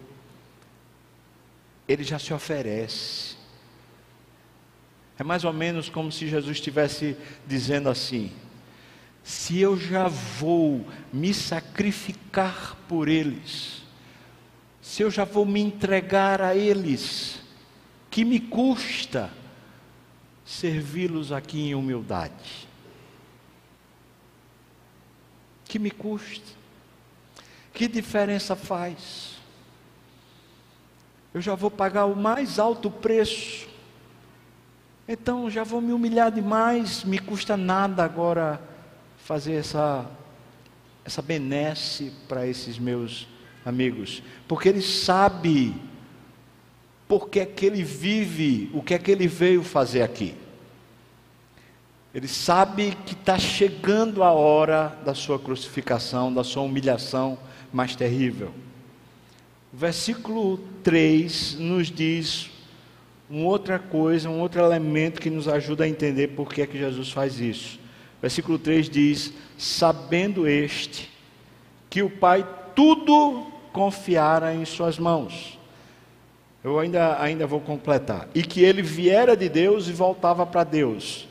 Ele 1.87 2.03
já 2.03 2.17
se 2.17 2.33
oferece. 2.33 3.35
É 5.17 5.23
mais 5.23 5.43
ou 5.43 5.53
menos 5.53 5.89
como 5.89 6.11
se 6.11 6.27
Jesus 6.27 6.57
estivesse 6.57 7.15
dizendo 7.45 7.89
assim: 7.89 8.31
se 9.23 9.59
eu 9.59 9.77
já 9.77 10.07
vou 10.07 10.85
me 11.11 11.33
sacrificar 11.33 12.75
por 12.87 13.07
eles, 13.07 13.83
se 14.81 15.01
eu 15.01 15.09
já 15.09 15.23
vou 15.23 15.45
me 15.45 15.61
entregar 15.61 16.41
a 16.41 16.55
eles, 16.55 17.41
que 18.09 18.25
me 18.25 18.39
custa 18.39 19.31
servi-los 20.45 21.31
aqui 21.31 21.69
em 21.69 21.75
humildade? 21.75 22.67
Que 25.65 25.79
me 25.79 25.89
custa? 25.89 26.51
Que 27.73 27.87
diferença 27.87 28.55
faz? 28.55 29.32
Eu 31.33 31.41
já 31.41 31.55
vou 31.55 31.71
pagar 31.71 32.05
o 32.05 32.15
mais 32.15 32.59
alto 32.59 32.91
preço, 32.91 33.67
então 35.07 35.49
já 35.49 35.63
vou 35.63 35.81
me 35.81 35.91
humilhar 35.91 36.31
demais, 36.31 37.03
me 37.03 37.17
custa 37.17 37.57
nada 37.57 38.03
agora 38.03 38.61
fazer 39.17 39.53
essa, 39.53 40.05
essa 41.03 41.21
benesse 41.21 42.13
para 42.27 42.45
esses 42.45 42.77
meus 42.77 43.27
amigos, 43.65 44.21
porque 44.47 44.69
ele 44.69 44.81
sabe 44.81 45.75
porque 47.07 47.41
é 47.41 47.45
que 47.45 47.65
ele 47.65 47.83
vive, 47.83 48.71
o 48.73 48.81
que 48.81 48.93
é 48.93 48.97
que 48.97 49.11
ele 49.11 49.27
veio 49.27 49.63
fazer 49.63 50.01
aqui. 50.01 50.35
Ele 52.13 52.27
sabe 52.27 52.95
que 53.05 53.13
está 53.13 53.37
chegando 53.37 54.23
a 54.23 54.31
hora 54.31 54.97
da 55.03 55.13
sua 55.13 55.37
crucificação, 55.39 56.33
da 56.33 56.43
sua 56.43 56.63
humilhação 56.63 57.37
mais 57.71 57.95
terrível. 57.95 58.53
Versículo 59.75 60.59
3 60.83 61.55
nos 61.55 61.89
diz 61.89 62.51
uma 63.27 63.47
outra 63.47 63.79
coisa, 63.79 64.29
um 64.29 64.39
outro 64.39 64.61
elemento 64.61 65.19
que 65.19 65.31
nos 65.31 65.47
ajuda 65.47 65.85
a 65.85 65.89
entender 65.89 66.27
por 66.29 66.53
que 66.53 66.61
é 66.61 66.67
que 66.67 66.77
Jesus 66.77 67.11
faz 67.11 67.39
isso. 67.39 67.79
Versículo 68.21 68.59
3 68.59 68.87
diz: 68.87 69.33
Sabendo 69.57 70.47
este 70.47 71.09
que 71.89 72.03
o 72.03 72.09
Pai 72.09 72.47
tudo 72.75 73.47
confiara 73.71 74.53
em 74.53 74.63
Suas 74.63 74.99
mãos. 74.99 75.57
Eu 76.63 76.79
ainda, 76.79 77.19
ainda 77.19 77.47
vou 77.47 77.59
completar. 77.59 78.29
E 78.35 78.43
que 78.43 78.61
ele 78.61 78.83
viera 78.83 79.35
de 79.35 79.49
Deus 79.49 79.87
e 79.87 79.91
voltava 79.91 80.45
para 80.45 80.63
Deus. 80.63 81.27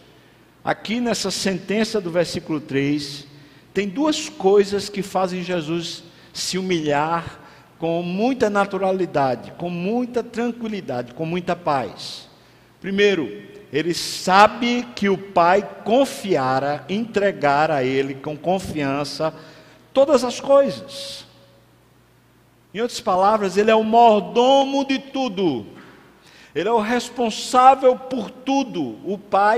Aqui 0.65 1.01
nessa 1.01 1.31
sentença 1.31 2.01
do 2.01 2.11
versículo 2.11 2.61
3, 2.61 3.25
tem 3.73 3.89
duas 3.89 4.29
coisas 4.29 4.89
que 4.89 5.01
fazem 5.01 5.45
Jesus 5.45 6.03
se 6.33 6.59
humilhar 6.59 7.42
com 7.83 8.01
muita 8.01 8.49
naturalidade, 8.49 9.51
com 9.59 9.69
muita 9.69 10.23
tranquilidade, 10.23 11.15
com 11.15 11.27
muita 11.27 11.57
paz. 11.57 12.29
Primeiro, 12.81 13.43
ele 13.73 13.93
sabe 13.93 14.87
que 14.95 15.09
o 15.09 15.19
Pai 15.19 15.69
confiara, 15.85 16.85
entregara 16.89 17.79
a 17.79 17.83
ele 17.83 18.15
com 18.15 18.37
confiança 18.37 19.35
todas 19.93 20.23
as 20.23 20.39
coisas. 20.39 21.27
Em 22.73 22.81
outras 22.81 23.01
palavras, 23.01 23.57
ele 23.57 23.73
é 23.73 23.75
o 23.75 23.83
mordomo 23.83 24.87
de 24.87 25.01
tudo. 25.01 25.67
Ele 26.55 26.69
é 26.69 26.73
o 26.73 26.79
responsável 26.79 27.97
por 27.97 28.31
tudo. 28.31 28.97
O 29.05 29.19
pai, 29.19 29.57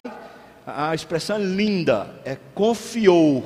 a 0.67 0.95
expressão 0.95 1.37
é 1.37 1.41
linda, 1.41 2.23
é 2.25 2.39
confiou. 2.55 3.45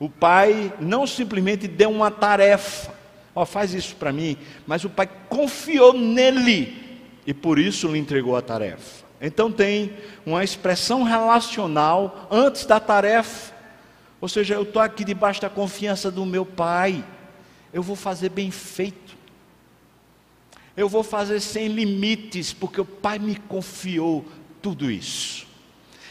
O 0.00 0.08
pai 0.08 0.72
não 0.80 1.06
simplesmente 1.06 1.68
deu 1.68 1.90
uma 1.90 2.10
tarefa, 2.10 2.96
ó, 3.38 3.42
oh, 3.42 3.46
faz 3.46 3.74
isso 3.74 3.96
para 3.96 4.12
mim, 4.12 4.36
mas 4.66 4.84
o 4.84 4.90
pai 4.90 5.08
confiou 5.28 5.92
nele 5.92 7.10
e 7.26 7.32
por 7.34 7.58
isso 7.58 7.88
lhe 7.88 7.98
entregou 7.98 8.36
a 8.36 8.42
tarefa. 8.42 9.06
Então 9.20 9.50
tem 9.50 9.92
uma 10.24 10.44
expressão 10.44 11.02
relacional 11.02 12.28
antes 12.30 12.64
da 12.64 12.78
tarefa. 12.78 13.52
Ou 14.20 14.28
seja, 14.28 14.54
eu 14.54 14.62
estou 14.62 14.80
aqui 14.82 15.04
debaixo 15.04 15.40
da 15.40 15.50
confiança 15.50 16.10
do 16.10 16.24
meu 16.24 16.44
pai 16.44 17.04
eu 17.72 17.82
vou 17.82 17.96
fazer 17.96 18.30
bem 18.30 18.50
feito. 18.50 19.16
Eu 20.76 20.88
vou 20.88 21.02
fazer 21.02 21.40
sem 21.40 21.68
limites, 21.68 22.52
porque 22.52 22.80
o 22.80 22.84
Pai 22.84 23.18
me 23.18 23.36
confiou 23.36 24.24
tudo 24.62 24.90
isso. 24.90 25.46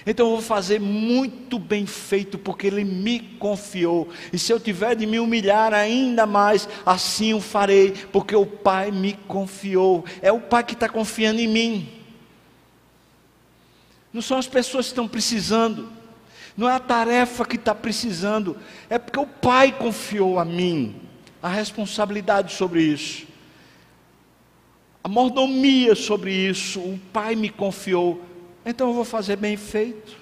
Então 0.09 0.27
eu 0.27 0.31
vou 0.35 0.41
fazer 0.41 0.79
muito 0.79 1.59
bem 1.59 1.85
feito, 1.85 2.37
porque 2.37 2.67
Ele 2.67 2.85
me 2.85 3.19
confiou. 3.19 4.07
E 4.31 4.39
se 4.39 4.53
eu 4.53 4.59
tiver 4.59 4.95
de 4.95 5.05
me 5.05 5.19
humilhar 5.19 5.73
ainda 5.73 6.25
mais, 6.25 6.67
assim 6.85 7.33
o 7.33 7.41
farei, 7.41 7.91
porque 7.91 8.33
o 8.33 8.45
Pai 8.45 8.89
me 8.89 9.13
confiou. 9.27 10.05
É 10.21 10.31
o 10.31 10.39
Pai 10.39 10.63
que 10.63 10.75
está 10.75 10.87
confiando 10.87 11.41
em 11.41 11.47
mim. 11.47 11.89
Não 14.13 14.21
são 14.21 14.37
as 14.37 14.47
pessoas 14.47 14.85
que 14.85 14.91
estão 14.93 15.09
precisando, 15.09 15.89
não 16.55 16.69
é 16.69 16.73
a 16.73 16.79
tarefa 16.79 17.45
que 17.45 17.57
está 17.57 17.75
precisando, 17.75 18.57
é 18.89 18.97
porque 18.97 19.19
o 19.19 19.27
Pai 19.27 19.73
confiou 19.77 20.39
a 20.39 20.45
mim 20.45 20.95
a 21.43 21.49
responsabilidade 21.49 22.53
sobre 22.53 22.81
isso, 22.81 23.27
a 25.03 25.09
mordomia 25.09 25.93
sobre 25.95 26.33
isso. 26.33 26.79
O 26.79 26.99
Pai 27.11 27.35
me 27.35 27.49
confiou, 27.49 28.23
então 28.69 28.89
eu 28.89 28.93
vou 28.93 29.05
fazer 29.05 29.35
bem 29.35 29.57
feito. 29.57 30.15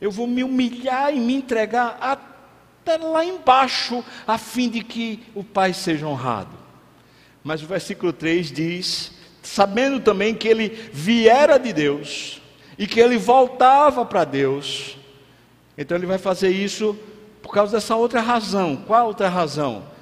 Eu 0.00 0.10
vou 0.10 0.26
me 0.26 0.44
humilhar 0.44 1.14
e 1.14 1.18
me 1.18 1.34
entregar 1.34 1.96
até 2.00 2.96
lá 2.98 3.24
embaixo, 3.24 4.04
a 4.26 4.36
fim 4.36 4.68
de 4.68 4.82
que 4.82 5.20
o 5.34 5.42
Pai 5.42 5.72
seja 5.72 6.06
honrado. 6.06 6.56
Mas 7.42 7.62
o 7.62 7.66
versículo 7.66 8.12
3 8.12 8.52
diz: 8.52 9.12
sabendo 9.42 10.00
também 10.00 10.34
que 10.34 10.48
ele 10.48 10.68
viera 10.92 11.58
de 11.58 11.72
Deus 11.72 12.42
e 12.78 12.86
que 12.86 13.00
ele 13.00 13.16
voltava 13.16 14.04
para 14.04 14.24
Deus, 14.24 14.96
então 15.78 15.96
ele 15.96 16.06
vai 16.06 16.18
fazer 16.18 16.50
isso 16.50 16.98
por 17.40 17.52
causa 17.52 17.72
dessa 17.72 17.96
outra 17.96 18.20
razão. 18.20 18.76
Qual 18.76 19.06
outra 19.06 19.28
razão? 19.28 19.96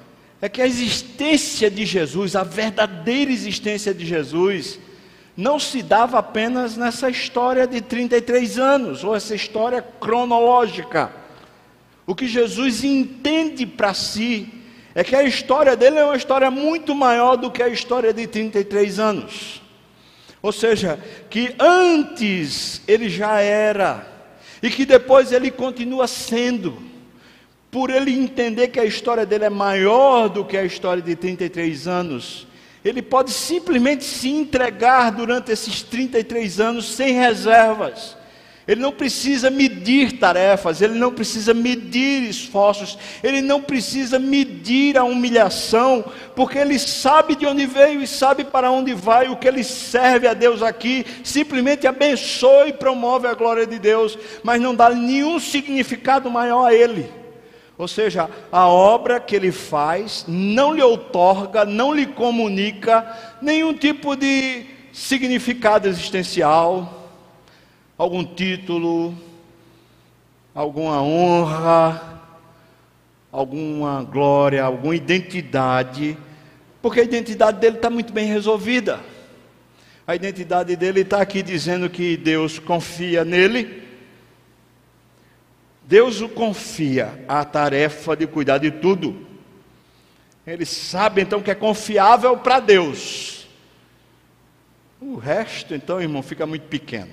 é 0.45 0.49
que 0.49 0.61
a 0.61 0.67
existência 0.67 1.71
de 1.71 1.85
Jesus, 1.85 2.35
a 2.35 2.43
verdadeira 2.43 3.31
existência 3.31 3.93
de 3.93 4.05
Jesus, 4.05 4.79
não 5.35 5.59
se 5.59 5.81
dava 5.81 6.19
apenas 6.19 6.77
nessa 6.77 7.09
história 7.09 7.67
de 7.67 7.81
33 7.81 8.57
anos, 8.57 9.03
ou 9.03 9.15
essa 9.15 9.35
história 9.35 9.81
cronológica. 9.81 11.11
O 12.07 12.15
que 12.15 12.27
Jesus 12.27 12.83
entende 12.83 13.65
para 13.65 13.93
si 13.93 14.47
é 14.93 15.03
que 15.03 15.15
a 15.15 15.23
história 15.23 15.75
dele 15.75 15.97
é 15.97 16.05
uma 16.05 16.15
história 16.15 16.49
muito 16.49 16.95
maior 16.95 17.35
do 17.35 17.51
que 17.51 17.61
a 17.61 17.67
história 17.67 18.13
de 18.13 18.25
33 18.27 18.99
anos. 18.99 19.61
Ou 20.41 20.51
seja, 20.51 20.99
que 21.29 21.53
antes 21.59 22.81
ele 22.87 23.09
já 23.09 23.41
era, 23.41 24.07
e 24.61 24.69
que 24.69 24.85
depois 24.85 25.31
ele 25.31 25.51
continua 25.51 26.07
sendo 26.07 26.81
por 27.69 27.89
ele 27.89 28.17
entender 28.17 28.69
que 28.69 28.79
a 28.79 28.85
história 28.85 29.25
dele 29.25 29.45
é 29.45 29.49
maior 29.49 30.29
do 30.29 30.45
que 30.45 30.55
a 30.55 30.63
história 30.63 31.03
de 31.03 31.15
33 31.15 31.87
anos, 31.87 32.44
ele 32.85 33.01
pode 33.01 33.31
simplesmente 33.31 34.03
se 34.03 34.29
entregar 34.29 35.11
durante 35.11 35.51
esses 35.51 35.81
33 35.81 36.59
anos 36.59 36.93
sem 36.93 37.13
reservas. 37.13 38.15
Ele 38.67 38.81
não 38.81 38.91
precisa 38.91 39.49
medir 39.49 40.19
tarefas, 40.19 40.81
ele 40.81 40.93
não 40.95 41.11
precisa 41.11 41.53
medir 41.53 42.23
esforços, 42.23 42.97
ele 43.23 43.41
não 43.41 43.61
precisa 43.61 44.17
medir 44.17 44.97
a 44.97 45.03
humilhação, 45.03 46.03
porque 46.35 46.57
ele 46.57 46.79
sabe 46.79 47.35
de 47.35 47.45
onde 47.45 47.65
veio 47.67 48.01
e 48.01 48.07
sabe 48.07 48.43
para 48.43 48.71
onde 48.71 48.93
vai, 48.93 49.29
o 49.29 49.35
que 49.35 49.47
ele 49.47 49.63
serve 49.63 50.27
a 50.27 50.33
Deus 50.33 50.63
aqui, 50.63 51.05
simplesmente 51.23 51.85
abençoa 51.85 52.67
e 52.67 52.73
promove 52.73 53.27
a 53.27 53.35
glória 53.35 53.67
de 53.67 53.77
Deus, 53.77 54.17
mas 54.43 54.59
não 54.59 54.73
dá 54.73 54.89
nenhum 54.89 55.39
significado 55.39 56.29
maior 56.29 56.65
a 56.65 56.73
ele. 56.73 57.24
Ou 57.77 57.87
seja, 57.87 58.29
a 58.51 58.67
obra 58.67 59.19
que 59.19 59.35
ele 59.35 59.51
faz 59.51 60.23
não 60.27 60.73
lhe 60.73 60.81
outorga, 60.81 61.65
não 61.65 61.93
lhe 61.93 62.05
comunica 62.05 63.05
nenhum 63.41 63.73
tipo 63.73 64.15
de 64.15 64.65
significado 64.93 65.87
existencial, 65.87 67.11
algum 67.97 68.23
título, 68.23 69.13
alguma 70.53 71.01
honra, 71.01 72.21
alguma 73.29 74.03
glória, 74.03 74.63
alguma 74.63 74.95
identidade, 74.95 76.17
porque 76.81 77.01
a 77.01 77.03
identidade 77.03 77.59
dele 77.59 77.75
está 77.75 77.89
muito 77.89 78.13
bem 78.13 78.27
resolvida. 78.27 79.01
A 80.07 80.15
identidade 80.15 80.75
dele 80.75 81.01
está 81.01 81.19
aqui 81.19 81.41
dizendo 81.41 81.89
que 81.89 82.15
Deus 82.15 82.59
confia 82.59 83.25
nele. 83.25 83.84
Deus 85.87 86.21
o 86.21 86.29
confia 86.29 87.23
a 87.27 87.45
tarefa 87.45 88.15
de 88.15 88.25
cuidar 88.25 88.57
de 88.57 88.71
tudo. 88.71 89.25
Ele 90.45 90.65
sabe 90.65 91.21
então 91.21 91.41
que 91.41 91.51
é 91.51 91.55
confiável 91.55 92.37
para 92.37 92.59
Deus. 92.59 93.47
O 94.99 95.15
resto, 95.15 95.75
então, 95.75 96.01
irmão, 96.01 96.23
fica 96.23 96.45
muito 96.45 96.67
pequeno. 96.67 97.11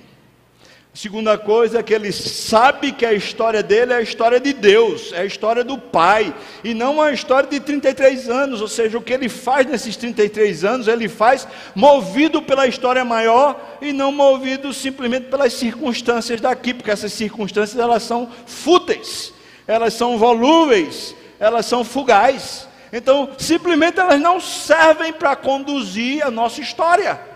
Segunda 0.95 1.39
coisa 1.39 1.79
é 1.79 1.83
que 1.83 1.91
ele 1.91 2.11
sabe 2.11 2.91
que 2.91 3.03
a 3.03 3.13
história 3.13 3.63
dele 3.63 3.93
é 3.93 3.95
a 3.95 4.01
história 4.01 4.39
de 4.39 4.53
Deus, 4.53 5.11
é 5.11 5.21
a 5.21 5.25
história 5.25 5.63
do 5.63 5.75
Pai, 5.75 6.31
e 6.63 6.75
não 6.75 6.93
uma 6.93 7.11
história 7.11 7.49
de 7.49 7.59
33 7.59 8.29
anos, 8.29 8.61
ou 8.61 8.67
seja, 8.67 8.99
o 8.99 9.01
que 9.01 9.11
ele 9.11 9.27
faz 9.27 9.65
nesses 9.65 9.97
33 9.97 10.63
anos, 10.63 10.87
ele 10.87 11.09
faz 11.09 11.47
movido 11.73 12.43
pela 12.43 12.67
história 12.67 13.03
maior 13.03 13.59
e 13.81 13.91
não 13.91 14.11
movido 14.11 14.71
simplesmente 14.71 15.29
pelas 15.29 15.53
circunstâncias 15.53 16.39
daqui, 16.39 16.75
porque 16.75 16.91
essas 16.91 17.11
circunstâncias 17.11 17.79
elas 17.79 18.03
são 18.03 18.29
fúteis, 18.45 19.33
elas 19.65 19.95
são 19.95 20.19
volúveis, 20.19 21.15
elas 21.39 21.65
são 21.65 21.83
fugais. 21.83 22.67
Então, 22.91 23.31
simplesmente 23.39 23.99
elas 23.99 24.21
não 24.21 24.39
servem 24.39 25.11
para 25.11 25.35
conduzir 25.35 26.23
a 26.23 26.29
nossa 26.29 26.61
história 26.61 27.32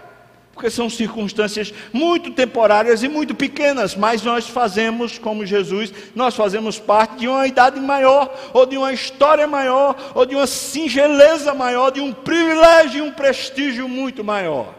porque 0.58 0.72
são 0.72 0.90
circunstâncias 0.90 1.72
muito 1.94 2.32
temporárias 2.32 3.04
e 3.04 3.08
muito 3.08 3.36
pequenas, 3.36 3.96
mas 3.96 4.24
nós 4.24 4.50
fazemos, 4.50 5.20
como 5.20 5.46
Jesus, 5.46 5.94
nós 6.16 6.36
fazemos 6.36 6.80
parte 6.80 7.18
de 7.18 7.28
uma 7.28 7.46
idade 7.46 7.80
maior, 7.80 8.36
ou 8.56 8.66
de 8.66 8.76
uma 8.76 8.92
história 8.92 9.46
maior, 9.46 9.96
ou 10.16 10.26
de 10.26 10.34
uma 10.34 10.48
singeleza 10.48 11.54
maior, 11.54 11.92
de 11.92 12.02
um 12.02 12.12
privilégio 12.12 12.98
e 12.98 13.08
um 13.08 13.12
prestígio 13.12 13.88
muito 13.88 14.24
maior. 14.24 14.74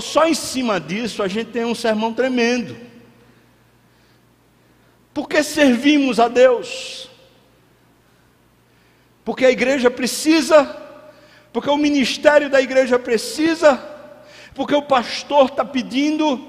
Só 0.00 0.28
em 0.28 0.34
cima 0.34 0.78
disso 0.78 1.24
a 1.24 1.26
gente 1.26 1.50
tem 1.50 1.64
um 1.64 1.74
sermão 1.74 2.14
tremendo. 2.14 2.76
Porque 5.12 5.42
servimos 5.42 6.20
a 6.20 6.28
Deus? 6.28 7.10
Porque 9.24 9.44
a 9.44 9.50
igreja 9.50 9.90
precisa, 9.90 10.64
porque 11.52 11.68
o 11.68 11.76
ministério 11.76 12.48
da 12.48 12.62
igreja 12.62 12.96
precisa, 12.96 13.87
porque 14.58 14.74
o 14.74 14.82
pastor 14.82 15.46
está 15.46 15.64
pedindo, 15.64 16.44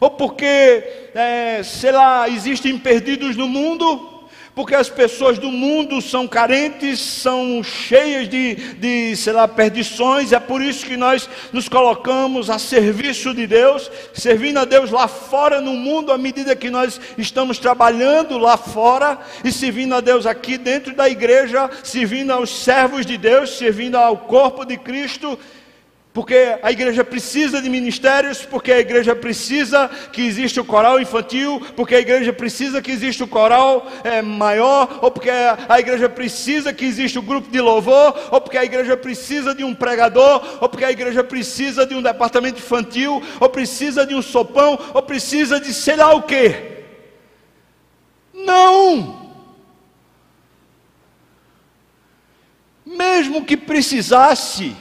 ou 0.00 0.08
porque, 0.08 0.82
é, 1.14 1.60
sei 1.62 1.92
lá, 1.92 2.26
existem 2.26 2.78
perdidos 2.78 3.36
no 3.36 3.46
mundo, 3.46 4.24
porque 4.54 4.74
as 4.74 4.88
pessoas 4.88 5.38
do 5.38 5.50
mundo 5.50 6.00
são 6.00 6.26
carentes, 6.26 6.98
são 6.98 7.62
cheias 7.62 8.30
de, 8.30 8.54
de, 8.54 9.14
sei 9.14 9.34
lá, 9.34 9.46
perdições, 9.46 10.32
é 10.32 10.40
por 10.40 10.62
isso 10.62 10.86
que 10.86 10.96
nós 10.96 11.28
nos 11.52 11.68
colocamos 11.68 12.48
a 12.48 12.58
serviço 12.58 13.34
de 13.34 13.46
Deus, 13.46 13.90
servindo 14.14 14.58
a 14.58 14.64
Deus 14.64 14.90
lá 14.90 15.06
fora 15.06 15.60
no 15.60 15.74
mundo, 15.74 16.12
à 16.12 16.16
medida 16.16 16.56
que 16.56 16.70
nós 16.70 16.98
estamos 17.18 17.58
trabalhando 17.58 18.38
lá 18.38 18.56
fora 18.56 19.18
e 19.44 19.52
servindo 19.52 19.94
a 19.94 20.00
Deus 20.00 20.24
aqui 20.24 20.56
dentro 20.56 20.94
da 20.94 21.10
igreja, 21.10 21.68
servindo 21.84 22.30
aos 22.30 22.64
servos 22.64 23.04
de 23.04 23.18
Deus, 23.18 23.58
servindo 23.58 23.96
ao 23.96 24.16
corpo 24.16 24.64
de 24.64 24.78
Cristo 24.78 25.38
porque 26.12 26.58
a 26.60 26.72
igreja 26.72 27.04
precisa 27.04 27.62
de 27.62 27.70
ministérios, 27.70 28.44
porque 28.44 28.72
a 28.72 28.80
igreja 28.80 29.14
precisa 29.14 29.88
que 30.12 30.22
exista 30.22 30.60
o 30.60 30.64
coral 30.64 31.00
infantil, 31.00 31.60
porque 31.76 31.94
a 31.94 32.00
igreja 32.00 32.32
precisa 32.32 32.82
que 32.82 32.90
exista 32.90 33.22
o 33.22 33.28
coral 33.28 33.86
é, 34.02 34.20
maior, 34.20 34.98
ou 35.02 35.10
porque 35.12 35.30
a 35.30 35.78
igreja 35.78 36.08
precisa 36.08 36.72
que 36.72 36.84
exista 36.84 37.20
o 37.20 37.22
grupo 37.22 37.48
de 37.48 37.60
louvor, 37.60 38.18
ou 38.32 38.40
porque 38.40 38.58
a 38.58 38.64
igreja 38.64 38.96
precisa 38.96 39.54
de 39.54 39.62
um 39.62 39.72
pregador, 39.72 40.58
ou 40.60 40.68
porque 40.68 40.84
a 40.84 40.90
igreja 40.90 41.22
precisa 41.22 41.86
de 41.86 41.94
um 41.94 42.02
departamento 42.02 42.58
infantil, 42.58 43.22
ou 43.38 43.48
precisa 43.48 44.04
de 44.04 44.14
um 44.14 44.22
sopão, 44.22 44.78
ou 44.92 45.02
precisa 45.02 45.60
de 45.60 45.72
sei 45.72 45.94
lá 45.94 46.12
o 46.12 46.22
quê. 46.22 46.82
Não! 48.34 49.30
Mesmo 52.84 53.44
que 53.44 53.56
precisasse, 53.56 54.74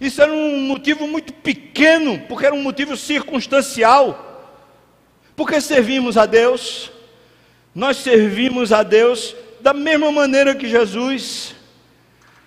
isso 0.00 0.22
era 0.22 0.32
um 0.32 0.62
motivo 0.62 1.06
muito 1.06 1.32
pequeno, 1.34 2.18
porque 2.20 2.46
era 2.46 2.54
um 2.54 2.62
motivo 2.62 2.96
circunstancial. 2.96 4.26
Porque 5.36 5.60
servimos 5.60 6.16
a 6.16 6.24
Deus, 6.24 6.90
nós 7.74 7.98
servimos 7.98 8.72
a 8.72 8.82
Deus 8.82 9.36
da 9.60 9.74
mesma 9.74 10.10
maneira 10.10 10.54
que 10.54 10.66
Jesus, 10.66 11.54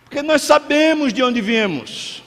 porque 0.03 0.23
nós 0.23 0.41
sabemos 0.41 1.13
de 1.13 1.21
onde 1.21 1.41
viemos. 1.41 2.23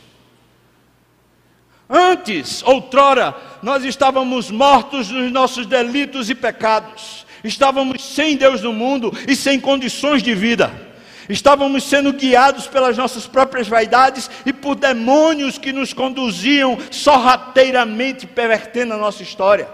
Antes, 1.91 2.63
outrora, 2.65 3.35
nós 3.63 3.85
estávamos 3.85 4.51
mortos 4.51 5.11
nos 5.11 5.31
nossos 5.33 5.67
delitos 5.67 6.31
e 6.31 6.35
pecados, 6.37 7.27
estávamos 7.43 8.03
sem 8.05 8.37
Deus 8.37 8.63
no 8.63 8.73
mundo 8.73 9.13
e 9.27 9.35
sem 9.35 9.59
condições 9.59 10.23
de 10.23 10.35
vida. 10.35 10.86
Estávamos 11.29 11.85
sendo 11.85 12.13
guiados 12.13 12.67
pelas 12.67 12.97
nossas 12.97 13.27
próprias 13.27 13.67
vaidades 13.67 14.31
e 14.45 14.53
por 14.53 14.75
demônios 14.75 15.59
que 15.59 15.73
nos 15.73 15.93
conduziam 15.93 16.79
sorrateiramente 16.91 18.27
pervertendo 18.27 18.95
a 18.95 18.99
nossa 18.99 19.23
história. 19.23 19.69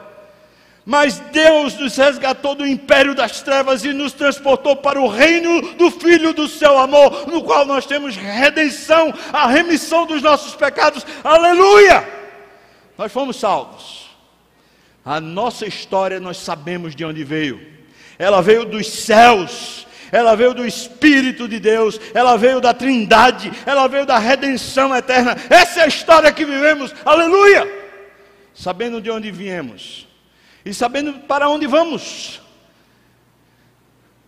Mas 0.84 1.20
Deus 1.30 1.78
nos 1.78 1.96
resgatou 1.96 2.54
do 2.54 2.66
império 2.66 3.14
das 3.14 3.40
trevas 3.40 3.84
e 3.84 3.92
nos 3.92 4.12
transportou 4.12 4.74
para 4.74 5.00
o 5.00 5.06
reino 5.06 5.74
do 5.74 5.90
Filho 5.90 6.32
do 6.32 6.48
seu 6.48 6.76
amor, 6.76 7.28
no 7.28 7.42
qual 7.44 7.64
nós 7.64 7.86
temos 7.86 8.16
redenção, 8.16 9.14
a 9.32 9.46
remissão 9.46 10.06
dos 10.06 10.22
nossos 10.22 10.56
pecados. 10.56 11.06
Aleluia! 11.22 12.04
Nós 12.98 13.12
fomos 13.12 13.36
salvos. 13.36 14.10
A 15.04 15.20
nossa 15.20 15.66
história 15.66 16.18
nós 16.18 16.36
sabemos 16.38 16.96
de 16.96 17.04
onde 17.04 17.22
veio. 17.22 17.60
Ela 18.18 18.40
veio 18.40 18.64
dos 18.64 18.88
céus 18.88 19.86
ela 20.12 20.36
veio 20.36 20.52
do 20.52 20.66
Espírito 20.66 21.48
de 21.48 21.58
Deus, 21.58 21.98
ela 22.12 22.36
veio 22.36 22.60
da 22.60 22.74
Trindade, 22.74 23.50
ela 23.64 23.88
veio 23.88 24.04
da 24.04 24.18
redenção 24.18 24.94
eterna. 24.94 25.34
Essa 25.48 25.80
é 25.80 25.84
a 25.84 25.88
história 25.88 26.30
que 26.30 26.44
vivemos, 26.44 26.94
aleluia! 27.02 27.66
Sabendo 28.54 29.00
de 29.00 29.10
onde 29.10 29.30
viemos 29.30 30.06
e 30.64 30.74
sabendo 30.74 31.14
para 31.20 31.48
onde 31.48 31.66
vamos. 31.66 32.42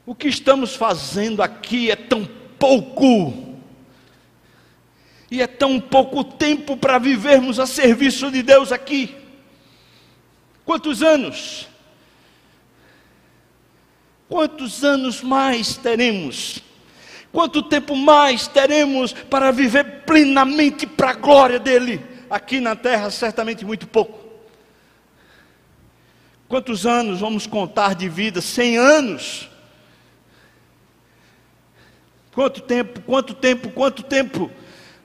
O 0.06 0.14
que 0.14 0.28
estamos 0.28 0.74
fazendo 0.74 1.42
aqui 1.42 1.90
é 1.90 1.96
tão 1.96 2.26
pouco, 2.58 3.58
e 5.30 5.42
é 5.42 5.46
tão 5.46 5.78
pouco 5.78 6.24
tempo 6.24 6.78
para 6.78 6.98
vivermos 6.98 7.60
a 7.60 7.66
serviço 7.66 8.30
de 8.30 8.42
Deus 8.42 8.72
aqui. 8.72 9.14
Quantos 10.64 11.02
anos? 11.02 11.68
Quantos 14.28 14.82
anos 14.84 15.22
mais 15.22 15.76
teremos? 15.76 16.60
Quanto 17.30 17.62
tempo 17.62 17.96
mais 17.96 18.46
teremos 18.46 19.12
para 19.12 19.50
viver 19.50 20.02
plenamente 20.06 20.86
para 20.86 21.10
a 21.10 21.14
glória 21.14 21.58
dEle? 21.58 22.00
Aqui 22.30 22.60
na 22.60 22.74
terra, 22.74 23.10
certamente 23.10 23.64
muito 23.64 23.86
pouco. 23.86 24.24
Quantos 26.48 26.86
anos 26.86 27.20
vamos 27.20 27.46
contar 27.46 27.94
de 27.94 28.08
vida? 28.08 28.40
Cem 28.40 28.76
anos? 28.76 29.48
Quanto 32.32 32.60
tempo, 32.60 33.00
quanto 33.02 33.34
tempo, 33.34 33.70
quanto 33.70 34.02
tempo? 34.02 34.50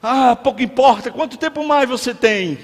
Ah, 0.01 0.36
pouco 0.36 0.62
importa. 0.62 1.12
Quanto 1.12 1.38
tempo 1.38 1.63
mais 1.65 1.89
você 1.89 2.13
tem? 2.13 2.58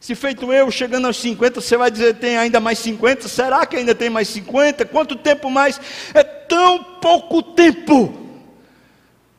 Se 0.00 0.14
feito 0.14 0.50
eu, 0.50 0.70
chegando 0.70 1.06
aos 1.06 1.18
50, 1.18 1.60
você 1.60 1.76
vai 1.76 1.90
dizer 1.90 2.14
tem 2.14 2.38
ainda 2.38 2.58
mais 2.58 2.78
50? 2.78 3.28
Será 3.28 3.66
que 3.66 3.76
ainda 3.76 3.94
tem 3.94 4.08
mais 4.08 4.28
50? 4.28 4.86
Quanto 4.86 5.14
tempo 5.14 5.50
mais? 5.50 5.78
É 6.14 6.22
tão 6.22 6.82
pouco 6.82 7.42
tempo 7.42 8.10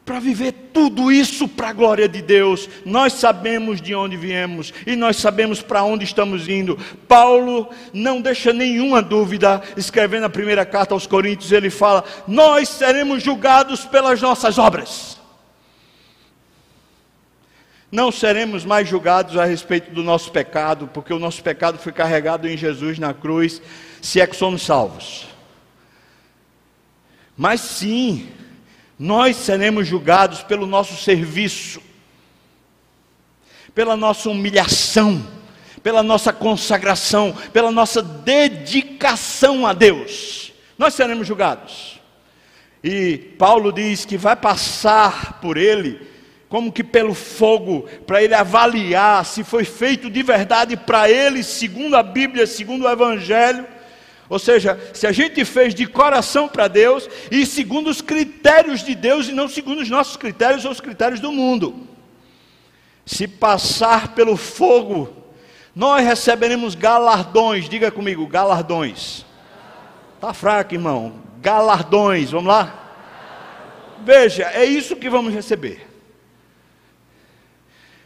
para 0.06 0.20
viver 0.20 0.52
tudo 0.72 1.12
isso 1.12 1.48
para 1.48 1.70
a 1.70 1.74
glória 1.74 2.08
de 2.08 2.22
Deus. 2.22 2.70
Nós 2.86 3.14
sabemos 3.14 3.82
de 3.82 3.96
onde 3.96 4.16
viemos 4.16 4.72
e 4.86 4.96
nós 4.96 5.18
sabemos 5.18 5.64
para 5.64 5.82
onde 5.82 6.06
estamos 6.06 6.48
indo. 6.48 6.78
Paulo 7.08 7.68
não 7.92 8.22
deixa 8.22 8.54
nenhuma 8.54 9.02
dúvida, 9.02 9.64
escrevendo 9.76 10.26
a 10.26 10.30
primeira 10.30 10.64
carta 10.64 10.94
aos 10.94 11.08
Coríntios, 11.08 11.52
ele 11.52 11.72
fala: 11.72 12.04
Nós 12.28 12.70
seremos 12.70 13.24
julgados 13.24 13.84
pelas 13.86 14.22
nossas 14.22 14.60
obras 14.60 15.21
não 17.92 18.12
seremos 18.12 18.64
mais 18.64 18.88
julgados 18.88 19.38
a 19.38 19.44
respeito 19.44 19.92
do 19.92 20.02
nosso 20.02 20.32
pecado, 20.32 20.90
porque 20.94 21.14
o 21.14 21.20
nosso 21.20 21.44
pecado 21.44 21.78
foi 21.78 21.92
carregado 21.92 22.48
em 22.48 22.56
Jesus 22.56 22.98
na 22.98 23.14
cruz, 23.14 23.62
se 24.02 24.22
é 24.22 24.26
que 24.26 24.36
somos 24.36 24.62
salvos. 24.62 25.28
Mas 27.36 27.60
sim, 27.60 28.30
nós 28.98 29.36
seremos 29.36 29.88
julgados 29.88 30.42
pelo 30.42 30.66
nosso 30.66 30.96
serviço, 30.96 31.82
pela 33.76 33.98
nossa 33.98 34.30
humilhação, 34.30 35.26
pela 35.84 36.04
nossa 36.04 36.32
consagração, 36.32 37.36
pela 37.52 37.72
nossa 37.72 38.02
dedicação 38.02 39.66
a 39.66 39.74
Deus, 39.74 40.54
nós 40.78 40.94
seremos 40.94 41.28
julgados. 41.28 42.00
E 42.84 43.18
Paulo 43.38 43.72
diz 43.72 44.06
que 44.06 44.18
vai 44.18 44.36
passar 44.36 45.40
por 45.42 45.58
ele, 45.58 46.02
como 46.52 46.70
que 46.70 46.84
pelo 46.84 47.14
fogo, 47.14 47.88
para 48.06 48.22
ele 48.22 48.36
avaliar 48.36 49.26
se 49.26 49.42
foi 49.42 49.64
feito 49.64 50.10
de 50.12 50.22
verdade 50.22 50.76
para 50.76 51.10
ele, 51.10 51.44
segundo 51.44 51.96
a 51.96 52.04
Bíblia, 52.04 52.46
segundo 52.46 52.84
o 52.84 52.90
Evangelho. 52.90 53.66
Ou 54.28 54.38
seja, 54.38 54.78
se 54.94 55.08
a 55.08 55.14
gente 55.14 55.46
fez 55.46 55.74
de 55.74 55.88
coração 55.88 56.50
para 56.50 56.68
Deus 56.68 57.08
e 57.32 57.46
segundo 57.46 57.90
os 57.90 58.02
critérios 58.02 58.84
de 58.84 58.94
Deus 58.94 59.30
e 59.30 59.32
não 59.32 59.48
segundo 59.48 59.80
os 59.80 59.90
nossos 59.90 60.18
critérios 60.18 60.66
ou 60.66 60.72
os 60.72 60.82
critérios 60.82 61.22
do 61.22 61.32
mundo. 61.32 61.88
Se 63.06 63.30
passar 63.30 64.10
pelo 64.10 64.36
fogo, 64.36 65.10
nós 65.74 66.06
receberemos 66.06 66.76
galardões. 66.76 67.70
Diga 67.70 67.90
comigo, 67.90 68.28
galardões. 68.28 69.26
Tá 70.20 70.34
fraco, 70.34 70.74
irmão. 70.74 71.14
Galardões. 71.40 72.30
Vamos 72.30 72.50
lá? 72.50 72.94
Veja, 74.04 74.52
é 74.54 74.66
isso 74.66 74.98
que 74.98 75.10
vamos 75.10 75.34
receber. 75.34 75.91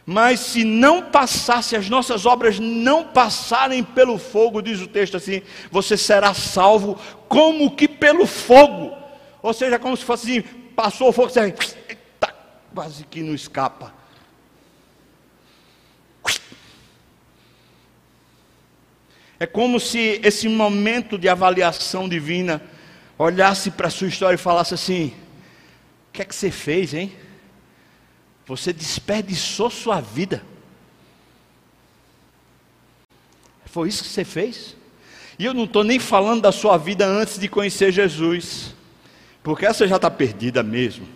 Mas 0.08 0.38
se 0.38 0.62
não 0.62 1.02
passar, 1.02 1.64
se 1.64 1.74
as 1.74 1.90
nossas 1.90 2.24
obras 2.26 2.60
não 2.60 3.02
passarem 3.02 3.82
pelo 3.82 4.18
fogo, 4.18 4.62
diz 4.62 4.80
o 4.80 4.86
texto 4.86 5.16
assim, 5.16 5.42
você 5.68 5.96
será 5.96 6.32
salvo 6.32 6.96
como 7.28 7.74
que 7.74 7.88
pelo 7.88 8.24
fogo. 8.24 8.96
Ou 9.42 9.52
seja, 9.52 9.80
como 9.80 9.96
se 9.96 10.04
fosse 10.04 10.30
assim, 10.30 10.42
passou 10.76 11.08
o 11.08 11.12
fogo, 11.12 11.28
você 11.28 11.52
tá, 12.20 12.32
quase 12.72 13.04
que 13.04 13.20
não 13.20 13.34
escapa. 13.34 13.92
É 19.40 19.44
como 19.44 19.80
se 19.80 20.20
esse 20.22 20.48
momento 20.48 21.18
de 21.18 21.28
avaliação 21.28 22.08
divina 22.08 22.62
olhasse 23.18 23.72
para 23.72 23.88
a 23.88 23.90
sua 23.90 24.06
história 24.06 24.36
e 24.36 24.38
falasse 24.38 24.72
assim: 24.72 25.12
O 26.08 26.12
que 26.12 26.22
é 26.22 26.24
que 26.24 26.34
você 26.34 26.50
fez, 26.50 26.94
hein? 26.94 27.12
Você 28.46 28.72
desperdiçou 28.72 29.68
sua 29.68 30.00
vida. 30.00 30.42
Foi 33.64 33.88
isso 33.88 34.04
que 34.04 34.08
você 34.08 34.24
fez? 34.24 34.76
E 35.38 35.44
eu 35.44 35.52
não 35.52 35.64
estou 35.64 35.84
nem 35.84 35.98
falando 35.98 36.40
da 36.40 36.52
sua 36.52 36.78
vida 36.78 37.06
antes 37.06 37.38
de 37.38 37.46
conhecer 37.48 37.92
Jesus, 37.92 38.74
porque 39.42 39.66
essa 39.66 39.86
já 39.86 39.96
está 39.96 40.10
perdida 40.10 40.62
mesmo. 40.62 41.06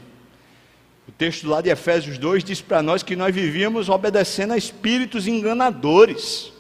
O 1.09 1.13
texto 1.13 1.49
lá 1.49 1.63
de 1.63 1.71
Efésios 1.71 2.19
2 2.19 2.45
diz 2.45 2.61
para 2.61 2.83
nós 2.83 3.03
que 3.03 3.17
nós 3.17 3.35
vivíamos 3.35 3.89
obedecendo 3.89 4.53
a 4.53 4.59
espíritos 4.59 5.27
enganadores. 5.27 6.53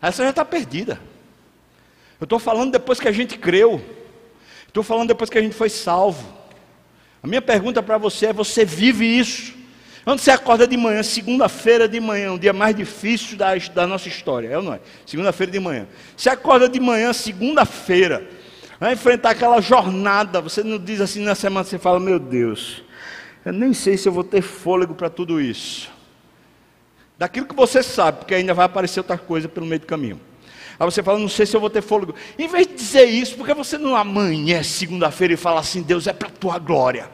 Essa 0.00 0.22
já 0.22 0.30
está 0.30 0.44
perdida. 0.44 1.00
Eu 2.20 2.24
estou 2.24 2.38
falando 2.38 2.70
depois 2.70 3.00
que 3.00 3.08
a 3.08 3.12
gente 3.12 3.36
creu. 3.36 3.84
Estou 4.68 4.82
falando 4.82 5.08
depois 5.08 5.28
que 5.28 5.38
a 5.38 5.42
gente 5.42 5.54
foi 5.54 5.68
salvo. 5.68 6.24
A 7.24 7.26
minha 7.26 7.40
pergunta 7.40 7.82
para 7.82 7.96
você 7.96 8.26
é: 8.26 8.32
você 8.34 8.66
vive 8.66 9.06
isso? 9.06 9.54
Quando 10.04 10.18
você 10.18 10.30
acorda 10.30 10.66
de 10.66 10.76
manhã, 10.76 11.02
segunda-feira 11.02 11.88
de 11.88 11.98
manhã, 11.98 12.32
um 12.32 12.38
dia 12.38 12.52
mais 12.52 12.76
difícil 12.76 13.38
da, 13.38 13.56
da 13.56 13.86
nossa 13.86 14.06
história, 14.06 14.48
é 14.48 14.58
ou 14.58 14.62
não 14.62 14.74
é? 14.74 14.80
Segunda-feira 15.06 15.50
de 15.50 15.58
manhã. 15.58 15.88
Você 16.14 16.28
acorda 16.28 16.68
de 16.68 16.78
manhã, 16.78 17.10
segunda-feira, 17.14 18.28
vai 18.78 18.92
enfrentar 18.92 19.30
aquela 19.30 19.58
jornada. 19.62 20.42
Você 20.42 20.62
não 20.62 20.78
diz 20.78 21.00
assim 21.00 21.24
na 21.24 21.34
semana, 21.34 21.64
você 21.64 21.78
fala: 21.78 21.98
Meu 21.98 22.18
Deus, 22.18 22.84
eu 23.42 23.54
nem 23.54 23.72
sei 23.72 23.96
se 23.96 24.06
eu 24.06 24.12
vou 24.12 24.22
ter 24.22 24.42
fôlego 24.42 24.94
para 24.94 25.08
tudo 25.08 25.40
isso 25.40 25.94
daquilo 27.16 27.46
que 27.46 27.54
você 27.54 27.82
sabe, 27.82 28.18
porque 28.18 28.34
ainda 28.34 28.52
vai 28.52 28.66
aparecer 28.66 29.00
outra 29.00 29.16
coisa 29.16 29.48
pelo 29.48 29.64
meio 29.64 29.80
do 29.80 29.86
caminho. 29.86 30.20
Aí 30.78 30.84
você 30.84 31.02
fala, 31.02 31.18
não 31.18 31.28
sei 31.28 31.46
se 31.46 31.56
eu 31.56 31.60
vou 31.60 31.70
ter 31.70 31.82
fôlego. 31.82 32.14
Em 32.38 32.48
vez 32.48 32.66
de 32.66 32.74
dizer 32.74 33.04
isso, 33.04 33.36
porque 33.36 33.54
você 33.54 33.78
não 33.78 33.96
amanhece 33.96 34.70
segunda-feira 34.70 35.34
e 35.34 35.36
fala 35.36 35.60
assim, 35.60 35.82
Deus 35.82 36.06
é 36.06 36.12
para 36.12 36.28
a 36.28 36.32
tua 36.32 36.58
glória. 36.58 37.08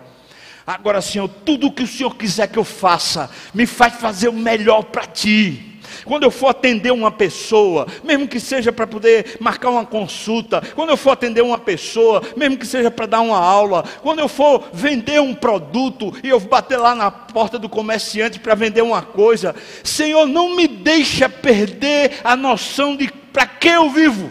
Agora, 0.66 1.00
Senhor, 1.00 1.28
tudo 1.28 1.66
o 1.66 1.72
que 1.72 1.82
o 1.82 1.86
Senhor 1.86 2.14
quiser 2.16 2.46
que 2.48 2.58
eu 2.58 2.64
faça, 2.64 3.30
me 3.52 3.66
faz 3.66 3.94
fazer 3.94 4.28
o 4.28 4.32
melhor 4.32 4.84
para 4.84 5.04
ti. 5.06 5.66
Quando 6.04 6.22
eu 6.22 6.30
for 6.30 6.48
atender 6.48 6.92
uma 6.92 7.10
pessoa, 7.10 7.86
mesmo 8.04 8.28
que 8.28 8.40
seja 8.40 8.72
para 8.72 8.86
poder 8.86 9.36
marcar 9.40 9.70
uma 9.70 9.84
consulta, 9.84 10.62
quando 10.74 10.90
eu 10.90 10.96
for 10.96 11.10
atender 11.10 11.42
uma 11.42 11.58
pessoa, 11.58 12.22
mesmo 12.36 12.56
que 12.56 12.66
seja 12.66 12.90
para 12.90 13.06
dar 13.06 13.20
uma 13.20 13.38
aula, 13.38 13.84
quando 14.02 14.20
eu 14.20 14.28
for 14.28 14.68
vender 14.72 15.20
um 15.20 15.34
produto 15.34 16.12
e 16.22 16.28
eu 16.28 16.40
bater 16.40 16.78
lá 16.78 16.94
na 16.94 17.10
porta 17.10 17.58
do 17.58 17.68
comerciante 17.68 18.38
para 18.38 18.54
vender 18.54 18.82
uma 18.82 19.02
coisa, 19.02 19.54
Senhor, 19.82 20.26
não 20.26 20.54
me 20.56 20.66
deixa 20.66 21.28
perder 21.28 22.20
a 22.24 22.36
noção 22.36 22.96
de 22.96 23.08
para 23.32 23.46
que 23.46 23.68
eu 23.68 23.90
vivo. 23.90 24.30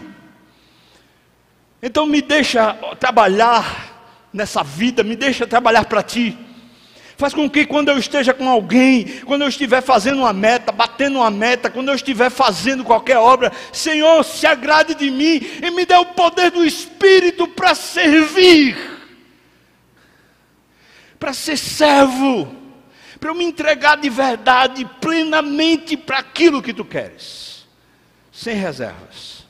Então 1.82 2.06
me 2.06 2.20
deixa 2.20 2.74
trabalhar 2.98 3.90
nessa 4.32 4.62
vida, 4.62 5.02
me 5.02 5.16
deixa 5.16 5.46
trabalhar 5.46 5.84
para 5.86 6.02
ti. 6.02 6.36
Faz 7.20 7.34
com 7.34 7.50
que 7.50 7.66
quando 7.66 7.90
eu 7.90 7.98
esteja 7.98 8.32
com 8.32 8.48
alguém, 8.48 9.04
quando 9.26 9.42
eu 9.42 9.48
estiver 9.48 9.82
fazendo 9.82 10.20
uma 10.20 10.32
meta, 10.32 10.72
batendo 10.72 11.18
uma 11.18 11.30
meta, 11.30 11.68
quando 11.68 11.88
eu 11.88 11.94
estiver 11.94 12.30
fazendo 12.30 12.82
qualquer 12.82 13.18
obra, 13.18 13.52
Senhor, 13.74 14.24
se 14.24 14.46
agrade 14.46 14.94
de 14.94 15.10
mim 15.10 15.38
e 15.62 15.70
me 15.70 15.84
dê 15.84 15.96
o 15.96 16.06
poder 16.06 16.50
do 16.50 16.64
Espírito 16.64 17.46
para 17.46 17.74
servir, 17.74 18.74
para 21.18 21.34
ser 21.34 21.58
servo, 21.58 22.56
para 23.20 23.28
eu 23.28 23.34
me 23.34 23.44
entregar 23.44 23.98
de 23.98 24.08
verdade, 24.08 24.88
plenamente 24.98 25.98
para 25.98 26.20
aquilo 26.20 26.62
que 26.62 26.72
tu 26.72 26.86
queres, 26.86 27.49
sem 28.40 28.54
reservas. 28.54 29.44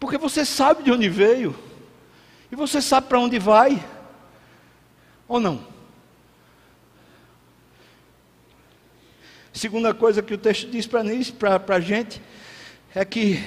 Porque 0.00 0.18
você 0.18 0.44
sabe 0.44 0.82
de 0.82 0.90
onde 0.90 1.08
veio, 1.08 1.56
e 2.50 2.56
você 2.56 2.82
sabe 2.82 3.06
para 3.06 3.20
onde 3.20 3.38
vai. 3.38 3.80
Ou 5.28 5.38
não? 5.38 5.64
Segunda 9.52 9.94
coisa 9.94 10.20
que 10.20 10.34
o 10.34 10.38
texto 10.38 10.68
diz 10.68 10.84
para 10.84 11.00
a 11.68 11.80
gente 11.80 12.20
é 12.92 13.04
que 13.04 13.40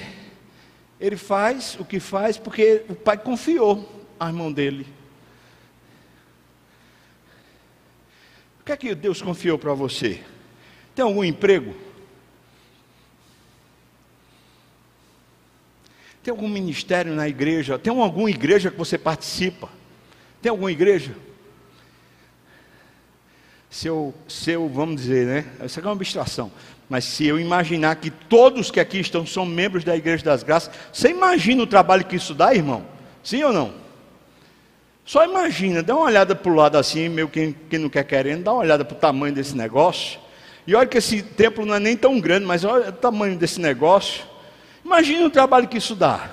ele 0.98 1.18
faz 1.18 1.76
o 1.78 1.84
que 1.84 2.00
faz 2.00 2.38
porque 2.38 2.82
o 2.88 2.94
pai 2.94 3.18
confiou 3.18 4.06
à 4.18 4.32
mão 4.32 4.50
dele. 4.50 4.86
O 8.58 8.64
que 8.64 8.72
é 8.72 8.76
que 8.76 8.94
Deus 8.94 9.20
confiou 9.20 9.58
para 9.58 9.74
você? 9.74 10.24
Tem 10.94 11.04
algum 11.04 11.22
emprego? 11.22 11.87
Tem 16.28 16.30
algum 16.30 16.46
ministério 16.46 17.14
na 17.14 17.26
igreja? 17.26 17.78
Tem 17.78 17.90
alguma 17.90 18.28
igreja 18.28 18.70
que 18.70 18.76
você 18.76 18.98
participa? 18.98 19.66
Tem 20.42 20.50
alguma 20.50 20.70
igreja? 20.70 21.14
se 23.70 23.86
eu, 23.86 24.12
se 24.28 24.50
eu, 24.50 24.68
vamos 24.68 24.96
dizer, 25.00 25.26
né? 25.26 25.46
Isso 25.64 25.78
aqui 25.78 25.88
é 25.88 25.90
uma 25.90 25.96
abstração. 25.96 26.52
Mas 26.86 27.06
se 27.06 27.26
eu 27.26 27.40
imaginar 27.40 27.96
que 27.96 28.10
todos 28.10 28.70
que 28.70 28.78
aqui 28.78 29.00
estão 29.00 29.24
são 29.24 29.46
membros 29.46 29.84
da 29.84 29.96
Igreja 29.96 30.22
das 30.22 30.42
Graças, 30.42 30.70
você 30.92 31.08
imagina 31.08 31.62
o 31.62 31.66
trabalho 31.66 32.04
que 32.04 32.16
isso 32.16 32.34
dá, 32.34 32.54
irmão? 32.54 32.84
Sim 33.24 33.44
ou 33.44 33.52
não? 33.54 33.72
Só 35.06 35.24
imagina, 35.24 35.82
dá 35.82 35.96
uma 35.96 36.04
olhada 36.04 36.36
para 36.36 36.52
o 36.52 36.54
lado 36.54 36.76
assim, 36.76 37.08
meio 37.08 37.30
que 37.30 37.56
quem 37.70 37.78
não 37.78 37.88
quer 37.88 38.04
querendo, 38.04 38.44
dá 38.44 38.52
uma 38.52 38.60
olhada 38.60 38.84
para 38.84 38.94
o 38.94 39.00
tamanho 39.00 39.34
desse 39.34 39.56
negócio. 39.56 40.20
E 40.66 40.74
olha 40.74 40.86
que 40.86 40.98
esse 40.98 41.22
templo 41.22 41.64
não 41.64 41.76
é 41.76 41.80
nem 41.80 41.96
tão 41.96 42.20
grande, 42.20 42.44
mas 42.44 42.64
olha 42.64 42.90
o 42.90 42.92
tamanho 42.92 43.34
desse 43.34 43.58
negócio. 43.58 44.28
Imagina 44.88 45.26
o 45.26 45.30
trabalho 45.30 45.68
que 45.68 45.76
isso 45.76 45.94
dá. 45.94 46.30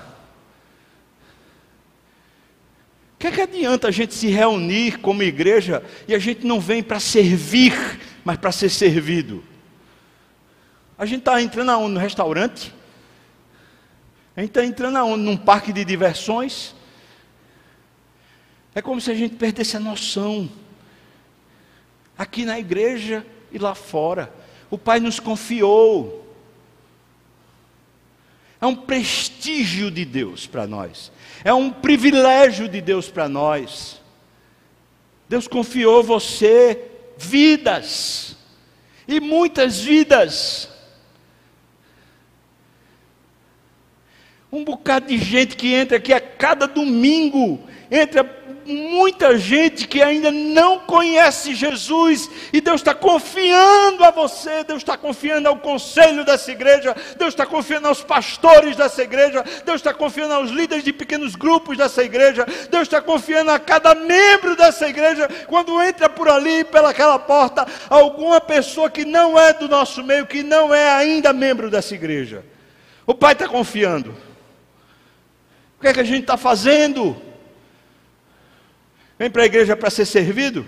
O 3.12 3.18
que, 3.18 3.26
é 3.26 3.30
que 3.30 3.42
adianta 3.42 3.88
a 3.88 3.90
gente 3.90 4.14
se 4.14 4.28
reunir 4.28 4.98
como 5.00 5.22
igreja 5.22 5.84
e 6.08 6.14
a 6.14 6.18
gente 6.18 6.46
não 6.46 6.58
vem 6.58 6.82
para 6.82 6.98
servir, 6.98 7.74
mas 8.24 8.38
para 8.38 8.50
ser 8.50 8.70
servido? 8.70 9.44
A 10.96 11.04
gente 11.04 11.18
está 11.18 11.40
entrando 11.42 11.70
aonde? 11.70 11.92
No 11.92 12.00
restaurante? 12.00 12.72
A 14.34 14.40
gente 14.40 14.48
está 14.48 14.64
entrando 14.64 14.96
aonde? 14.96 15.22
Num 15.22 15.36
parque 15.36 15.70
de 15.70 15.84
diversões? 15.84 16.74
É 18.74 18.80
como 18.80 19.02
se 19.02 19.10
a 19.10 19.14
gente 19.14 19.34
perdesse 19.34 19.76
a 19.76 19.80
noção. 19.80 20.50
Aqui 22.16 22.46
na 22.46 22.58
igreja 22.58 23.22
e 23.52 23.58
lá 23.58 23.74
fora. 23.74 24.32
O 24.70 24.78
Pai 24.78 24.98
nos 24.98 25.20
confiou. 25.20 26.25
É 28.60 28.66
um 28.66 28.74
prestígio 28.74 29.90
de 29.90 30.04
Deus 30.04 30.46
para 30.46 30.66
nós 30.66 31.12
é 31.46 31.54
um 31.54 31.70
privilégio 31.70 32.68
de 32.68 32.80
Deus 32.80 33.08
para 33.08 33.28
nós. 33.28 34.02
Deus 35.28 35.46
confiou 35.46 36.02
você 36.02 36.90
vidas, 37.16 38.36
e 39.06 39.20
muitas 39.20 39.78
vidas. 39.80 40.68
Um 44.50 44.64
bocado 44.64 45.06
de 45.06 45.18
gente 45.18 45.54
que 45.56 45.72
entra 45.72 45.98
aqui 45.98 46.12
a 46.12 46.20
cada 46.20 46.66
domingo, 46.66 47.60
entra 47.88 48.24
muita 48.66 49.38
gente 49.38 49.86
que 49.86 50.02
ainda 50.02 50.30
não 50.30 50.80
conhece 50.80 51.54
Jesus, 51.54 52.28
e 52.52 52.60
Deus 52.60 52.80
está 52.80 52.94
confiando 52.94 54.04
a 54.04 54.10
você, 54.10 54.64
Deus 54.64 54.82
está 54.82 54.96
confiando 54.96 55.48
ao 55.48 55.56
conselho 55.56 56.24
dessa 56.24 56.50
igreja, 56.50 56.94
Deus 57.16 57.32
está 57.32 57.46
confiando 57.46 57.88
aos 57.88 58.02
pastores 58.02 58.76
dessa 58.76 59.02
igreja, 59.02 59.44
Deus 59.64 59.76
está 59.76 59.94
confiando 59.94 60.34
aos 60.34 60.50
líderes 60.50 60.84
de 60.84 60.92
pequenos 60.92 61.34
grupos 61.34 61.76
dessa 61.76 62.02
igreja, 62.02 62.46
Deus 62.70 62.82
está 62.82 63.00
confiando 63.00 63.50
a 63.50 63.58
cada 63.58 63.94
membro 63.94 64.56
dessa 64.56 64.88
igreja, 64.88 65.28
quando 65.46 65.80
entra 65.82 66.08
por 66.08 66.28
ali, 66.28 66.64
pelaquela 66.64 67.18
porta, 67.18 67.66
alguma 67.88 68.40
pessoa 68.40 68.90
que 68.90 69.04
não 69.04 69.38
é 69.38 69.52
do 69.52 69.68
nosso 69.68 70.02
meio, 70.02 70.26
que 70.26 70.42
não 70.42 70.74
é 70.74 70.90
ainda 70.90 71.32
membro 71.32 71.70
dessa 71.70 71.94
igreja. 71.94 72.44
O 73.06 73.14
Pai 73.14 73.32
está 73.32 73.46
confiando. 73.46 74.10
O 75.78 75.82
que 75.82 75.88
é 75.88 75.92
que 75.92 76.00
a 76.00 76.04
gente 76.04 76.22
está 76.22 76.36
fazendo? 76.36 77.16
Vem 79.18 79.30
para 79.30 79.42
a 79.42 79.46
igreja 79.46 79.76
para 79.76 79.90
ser 79.90 80.04
servido? 80.04 80.66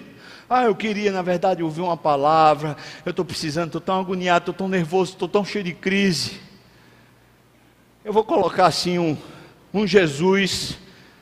Ah, 0.48 0.64
eu 0.64 0.74
queria, 0.74 1.12
na 1.12 1.20
verdade, 1.20 1.62
ouvir 1.62 1.82
uma 1.82 1.96
palavra. 1.96 2.76
Eu 3.04 3.10
estou 3.10 3.24
precisando, 3.24 3.66
estou 3.66 3.80
tão 3.80 4.00
agoniado, 4.00 4.44
estou 4.44 4.54
tão 4.54 4.68
nervoso, 4.68 5.12
estou 5.12 5.28
tão 5.28 5.44
cheio 5.44 5.64
de 5.64 5.74
crise. 5.74 6.40
Eu 8.02 8.12
vou 8.12 8.24
colocar 8.24 8.66
assim 8.66 8.98
um, 8.98 9.16
um 9.74 9.86
Jesus, 9.86 10.78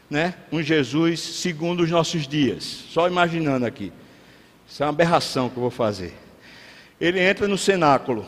né? 0.09 0.35
Um 0.53 0.63
Jesus 0.63 1.19
segundo 1.19 1.83
os 1.83 1.91
nossos 1.91 2.29
dias. 2.29 2.63
Só 2.63 3.09
imaginando 3.09 3.67
aqui. 3.67 3.93
Isso 4.69 4.83
é 4.83 4.87
uma 4.87 4.93
aberração 4.93 5.49
que 5.49 5.57
eu 5.57 5.63
vou 5.63 5.71
fazer. 5.71 6.15
Ele 7.01 7.19
entra 7.19 7.49
no 7.49 7.59
cenáculo. 7.59 8.25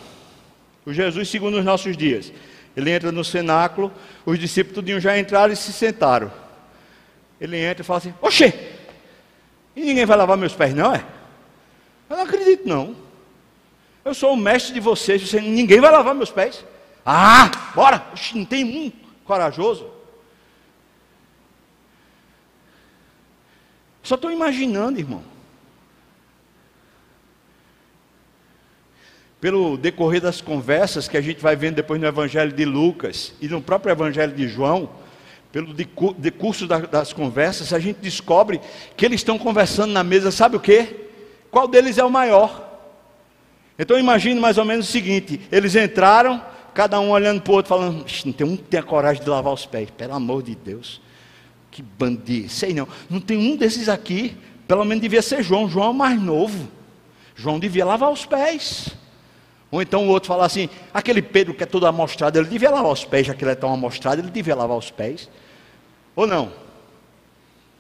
O 0.85 0.93
Jesus 0.93 1.29
segundo 1.29 1.59
os 1.59 1.65
nossos 1.65 1.97
dias. 1.97 2.33
Ele 2.77 2.91
entra 2.91 3.13
no 3.13 3.25
cenáculo, 3.25 3.93
os 4.25 4.39
discípulos 4.39 5.03
já 5.03 5.19
entraram 5.19 5.53
e 5.53 5.57
se 5.57 5.73
sentaram. 5.73 6.31
Ele 7.41 7.57
entra 7.57 7.83
e 7.83 7.85
fala 7.85 7.99
assim: 7.99 8.15
Oxê, 8.21 8.78
e 9.79 9.85
ninguém 9.85 10.05
vai 10.05 10.17
lavar 10.17 10.37
meus 10.37 10.55
pés, 10.55 10.75
não 10.75 10.93
é? 10.93 11.05
Eu 12.11 12.17
não 12.17 12.25
acredito, 12.25 12.69
não. 12.69 12.97
Eu 14.05 14.13
sou 14.13 14.33
o 14.33 14.37
mestre 14.37 14.75
de 14.75 14.81
vocês, 14.81 15.23
você, 15.23 15.41
ninguém 15.41 15.81
vai 15.81 15.93
lavar 15.93 16.15
meus 16.15 16.31
pés. 16.31 16.65
Ah, 17.07 17.49
bora! 17.75 18.05
Não 18.35 18.45
tem 18.45 18.65
um 18.65 18.93
corajoso. 19.25 19.89
Só 24.03 24.17
estou 24.17 24.33
imaginando, 24.33 24.99
irmão. 24.99 25.23
Pelo 29.41 29.77
decorrer 29.77 30.21
das 30.21 30.41
conversas 30.41 31.07
que 31.07 31.17
a 31.17 31.21
gente 31.21 31.41
vai 31.41 31.55
vendo 31.55 31.77
depois 31.77 32.01
no 32.01 32.07
Evangelho 32.07 32.53
de 32.53 32.65
Lucas 32.65 33.33
e 33.41 33.47
no 33.47 33.63
próprio 33.63 33.93
Evangelho 33.93 34.33
de 34.33 34.49
João, 34.49 34.91
pelo 35.53 35.73
decurso 35.73 36.67
das 36.67 37.13
conversas, 37.13 37.73
a 37.73 37.79
gente 37.79 37.99
descobre 38.01 38.61
que 38.97 39.05
eles 39.05 39.21
estão 39.21 39.39
conversando 39.39 39.93
na 39.93 40.05
mesa, 40.05 40.31
sabe 40.31 40.57
o 40.57 40.61
que? 40.61 41.09
Qual 41.51 41.67
deles 41.67 41.97
é 41.97 42.05
o 42.05 42.11
maior? 42.11 42.67
Então 43.79 43.99
imagine 43.99 44.39
mais 44.39 44.59
ou 44.59 44.65
menos 44.65 44.89
o 44.89 44.93
seguinte: 44.93 45.41
eles 45.51 45.75
entraram, 45.75 46.43
cada 46.75 47.01
um 47.01 47.11
olhando 47.11 47.41
para 47.41 47.53
o 47.53 47.57
outro, 47.57 47.69
falando, 47.71 48.05
não 48.27 48.33
tem 48.33 48.47
um 48.47 48.57
que 48.57 48.65
tem 48.65 48.81
a 48.81 48.83
coragem 48.83 49.23
de 49.23 49.31
lavar 49.31 49.53
os 49.53 49.65
pés, 49.65 49.89
pelo 49.91 50.15
amor 50.15 50.43
de 50.43 50.55
Deus, 50.55 51.01
que 51.71 51.83
bandido, 51.83 52.49
sei 52.51 52.75
não, 52.75 52.87
não 53.09 53.21
tem 53.21 53.39
um 53.39 53.57
desses 53.57 53.89
aqui, 53.89 54.37
pelo 54.67 54.85
menos 54.85 55.01
devia 55.01 55.23
ser 55.23 55.43
João, 55.43 55.69
João 55.69 55.87
é 55.87 55.91
o 55.91 55.95
mais 55.95 56.21
novo, 56.21 56.69
João 57.35 57.59
devia 57.59 57.87
lavar 57.87 58.11
os 58.11 58.27
pés. 58.27 58.89
Ou 59.71 59.83
então 59.83 60.07
o 60.07 60.09
outro 60.09 60.29
fala 60.29 60.47
assim: 60.47 60.69
aquele 60.93 61.21
Pedro 61.21 61.55
que 61.55 61.63
é 61.63 61.67
todo 61.67 61.87
amostrado, 61.87 62.39
ele 62.39 62.49
devia 62.49 62.71
lavar 62.71 62.93
os 62.93 63.05
pés, 63.05 63.27
já 63.27 63.35
que 63.35 63.45
ele 63.45 63.53
é 63.53 63.55
tão 63.55 63.73
amostrado, 63.73 64.21
ele 64.21 64.31
devia 64.31 64.55
lavar 64.55 64.77
os 64.77 64.91
pés. 64.91 65.29
Ou 66.17 66.27
não? 66.27 66.53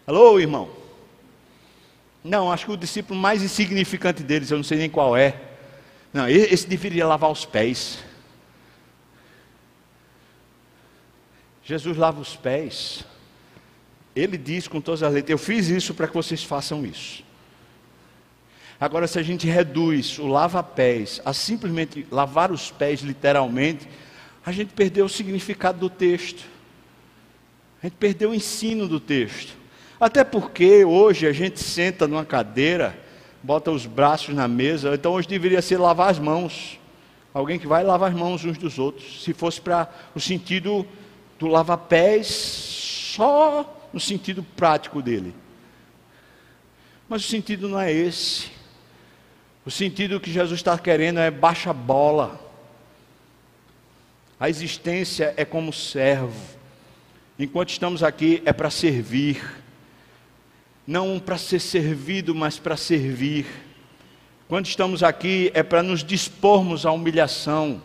Alô, 0.07 0.38
irmão? 0.38 0.70
Não, 2.22 2.53
acho 2.53 2.66
que 2.66 2.72
o 2.72 2.77
discípulo 2.77 3.18
mais 3.18 3.42
insignificante 3.42 4.22
deles, 4.22 4.51
eu 4.51 4.57
não 4.57 4.64
sei 4.64 4.79
nem 4.79 4.90
qual 4.90 5.16
é. 5.16 5.40
Não, 6.12 6.29
esse 6.29 6.66
deveria 6.66 7.07
lavar 7.07 7.31
os 7.31 7.44
pés. 7.44 7.98
Jesus 11.62 11.96
lava 11.96 12.20
os 12.20 12.35
pés. 12.35 13.05
Ele 14.16 14.38
diz 14.38 14.66
com 14.66 14.81
todas 14.81 15.03
as 15.03 15.12
letras: 15.12 15.31
Eu 15.31 15.38
fiz 15.38 15.68
isso 15.68 15.94
para 15.94 16.09
que 16.09 16.14
vocês 16.14 16.42
façam 16.42 16.85
isso. 16.85 17.22
Agora, 18.80 19.08
se 19.08 19.18
a 19.18 19.22
gente 19.22 19.46
reduz 19.46 20.18
o 20.18 20.26
lava-pés 20.28 21.20
a 21.24 21.32
simplesmente 21.32 22.06
lavar 22.12 22.52
os 22.52 22.70
pés, 22.70 23.00
literalmente, 23.00 23.88
a 24.46 24.52
gente 24.52 24.72
perdeu 24.72 25.06
o 25.06 25.08
significado 25.08 25.80
do 25.80 25.90
texto. 25.90 26.44
A 27.82 27.86
gente 27.86 27.96
perdeu 27.96 28.30
o 28.30 28.34
ensino 28.34 28.86
do 28.86 29.00
texto. 29.00 29.56
Até 30.00 30.22
porque 30.22 30.84
hoje 30.84 31.26
a 31.26 31.32
gente 31.32 31.58
senta 31.58 32.06
numa 32.06 32.24
cadeira, 32.24 32.96
bota 33.42 33.72
os 33.72 33.84
braços 33.84 34.32
na 34.32 34.46
mesa, 34.46 34.94
então 34.94 35.12
hoje 35.12 35.26
deveria 35.26 35.60
ser 35.60 35.78
lavar 35.78 36.10
as 36.10 36.20
mãos. 36.20 36.78
Alguém 37.34 37.58
que 37.58 37.66
vai 37.66 37.82
lavar 37.82 38.10
as 38.10 38.16
mãos 38.16 38.44
uns 38.44 38.58
dos 38.58 38.78
outros. 38.78 39.24
Se 39.24 39.32
fosse 39.32 39.60
para 39.60 39.92
o 40.14 40.20
sentido 40.20 40.86
do 41.36 41.48
lava-pés, 41.48 42.28
só 42.28 43.88
no 43.92 43.98
sentido 43.98 44.44
prático 44.56 45.02
dele. 45.02 45.34
Mas 47.08 47.24
o 47.24 47.28
sentido 47.28 47.68
não 47.68 47.80
é 47.80 47.92
esse. 47.92 48.57
O 49.68 49.70
sentido 49.70 50.18
que 50.18 50.33
Jesus 50.33 50.61
está 50.61 50.78
querendo 50.78 51.20
é 51.20 51.31
baixa 51.31 51.74
bola. 51.74 52.40
A 54.40 54.48
existência 54.48 55.35
é 55.37 55.44
como 55.44 55.74
servo. 55.74 56.40
Enquanto 57.38 57.68
estamos 57.68 58.02
aqui 58.02 58.40
é 58.46 58.52
para 58.54 58.70
servir. 58.70 59.44
Não 60.87 61.20
para 61.20 61.37
ser 61.37 61.61
servido, 61.61 62.35
mas 62.35 62.59
para 62.59 62.78
servir. 62.78 63.44
Quando 64.48 64.64
estamos 64.64 65.02
aqui 65.02 65.50
é 65.52 65.62
para 65.62 65.83
nos 65.83 66.02
dispormos 66.02 66.87
à 66.87 66.90
humilhação. 66.90 67.83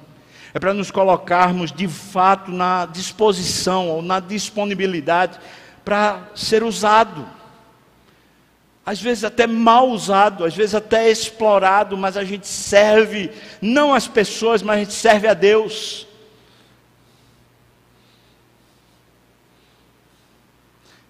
É 0.53 0.59
para 0.59 0.73
nos 0.73 0.89
colocarmos 0.89 1.69
de 1.69 1.89
fato 1.89 2.49
na 2.49 2.85
disposição 2.85 3.89
ou 3.89 4.01
na 4.01 4.21
disponibilidade 4.21 5.37
para 5.83 6.29
ser 6.33 6.63
usado 6.63 7.42
às 8.85 9.01
vezes 9.01 9.23
até 9.23 9.47
mal 9.47 9.89
usado, 9.89 10.43
às 10.43 10.53
vezes 10.53 10.75
até 10.75 11.09
explorado, 11.09 11.97
mas 11.97 12.17
a 12.17 12.23
gente 12.23 12.47
serve 12.47 13.31
não 13.61 13.93
as 13.93 14.07
pessoas, 14.07 14.61
mas 14.61 14.75
a 14.77 14.79
gente 14.79 14.93
serve 14.93 15.27
a 15.27 15.33
Deus. 15.33 16.05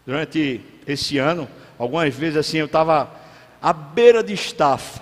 Durante 0.06 0.62
esse 0.86 1.18
ano, 1.18 1.50
algumas 1.78 2.14
vezes 2.14 2.38
assim, 2.38 2.58
eu 2.58 2.66
estava 2.68 3.10
à 3.62 3.74
beira 3.74 4.22
de 4.22 4.34
estafa, 4.34 5.02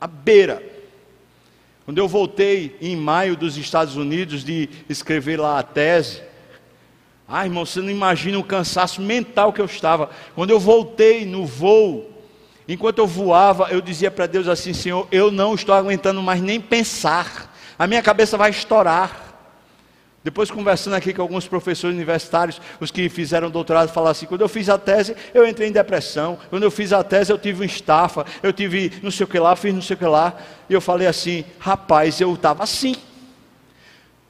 à 0.00 0.06
beira. 0.06 0.62
Quando 1.84 1.98
eu 1.98 2.08
voltei 2.08 2.78
em 2.80 2.96
maio 2.96 3.36
dos 3.36 3.58
Estados 3.58 3.96
Unidos 3.96 4.44
de 4.44 4.70
escrever 4.88 5.38
lá 5.38 5.58
a 5.58 5.62
tese, 5.62 6.22
ah, 7.32 7.44
irmão, 7.44 7.64
você 7.64 7.80
não 7.80 7.90
imagina 7.90 8.36
o 8.40 8.44
cansaço 8.44 9.00
mental 9.00 9.52
que 9.52 9.60
eu 9.60 9.66
estava. 9.66 10.10
Quando 10.34 10.50
eu 10.50 10.58
voltei 10.58 11.24
no 11.24 11.46
voo, 11.46 12.10
enquanto 12.68 12.98
eu 12.98 13.06
voava, 13.06 13.68
eu 13.70 13.80
dizia 13.80 14.10
para 14.10 14.26
Deus 14.26 14.48
assim: 14.48 14.72
Senhor, 14.72 15.06
eu 15.12 15.30
não 15.30 15.54
estou 15.54 15.72
aguentando 15.72 16.20
mais 16.20 16.42
nem 16.42 16.60
pensar, 16.60 17.54
a 17.78 17.86
minha 17.86 18.02
cabeça 18.02 18.36
vai 18.36 18.50
estourar. 18.50 19.28
Depois, 20.24 20.50
conversando 20.50 20.94
aqui 20.94 21.14
com 21.14 21.22
alguns 21.22 21.46
professores 21.46 21.94
universitários, 21.94 22.60
os 22.80 22.90
que 22.90 23.08
fizeram 23.08 23.48
doutorado, 23.48 23.90
falaram 23.90 24.10
assim: 24.10 24.26
quando 24.26 24.40
eu 24.40 24.48
fiz 24.48 24.68
a 24.68 24.76
tese, 24.76 25.14
eu 25.32 25.46
entrei 25.46 25.68
em 25.68 25.72
depressão. 25.72 26.36
Quando 26.50 26.64
eu 26.64 26.70
fiz 26.70 26.92
a 26.92 27.04
tese, 27.04 27.32
eu 27.32 27.38
tive 27.38 27.62
um 27.62 27.64
estafa, 27.64 28.26
eu 28.42 28.52
tive 28.52 28.92
não 29.04 29.10
sei 29.12 29.22
o 29.22 29.28
que 29.28 29.38
lá, 29.38 29.54
fiz 29.54 29.72
não 29.72 29.82
sei 29.82 29.94
o 29.94 29.98
que 29.98 30.04
lá. 30.04 30.36
E 30.68 30.74
eu 30.74 30.80
falei 30.80 31.06
assim: 31.06 31.44
rapaz, 31.60 32.20
eu 32.20 32.34
estava 32.34 32.64
assim. 32.64 32.96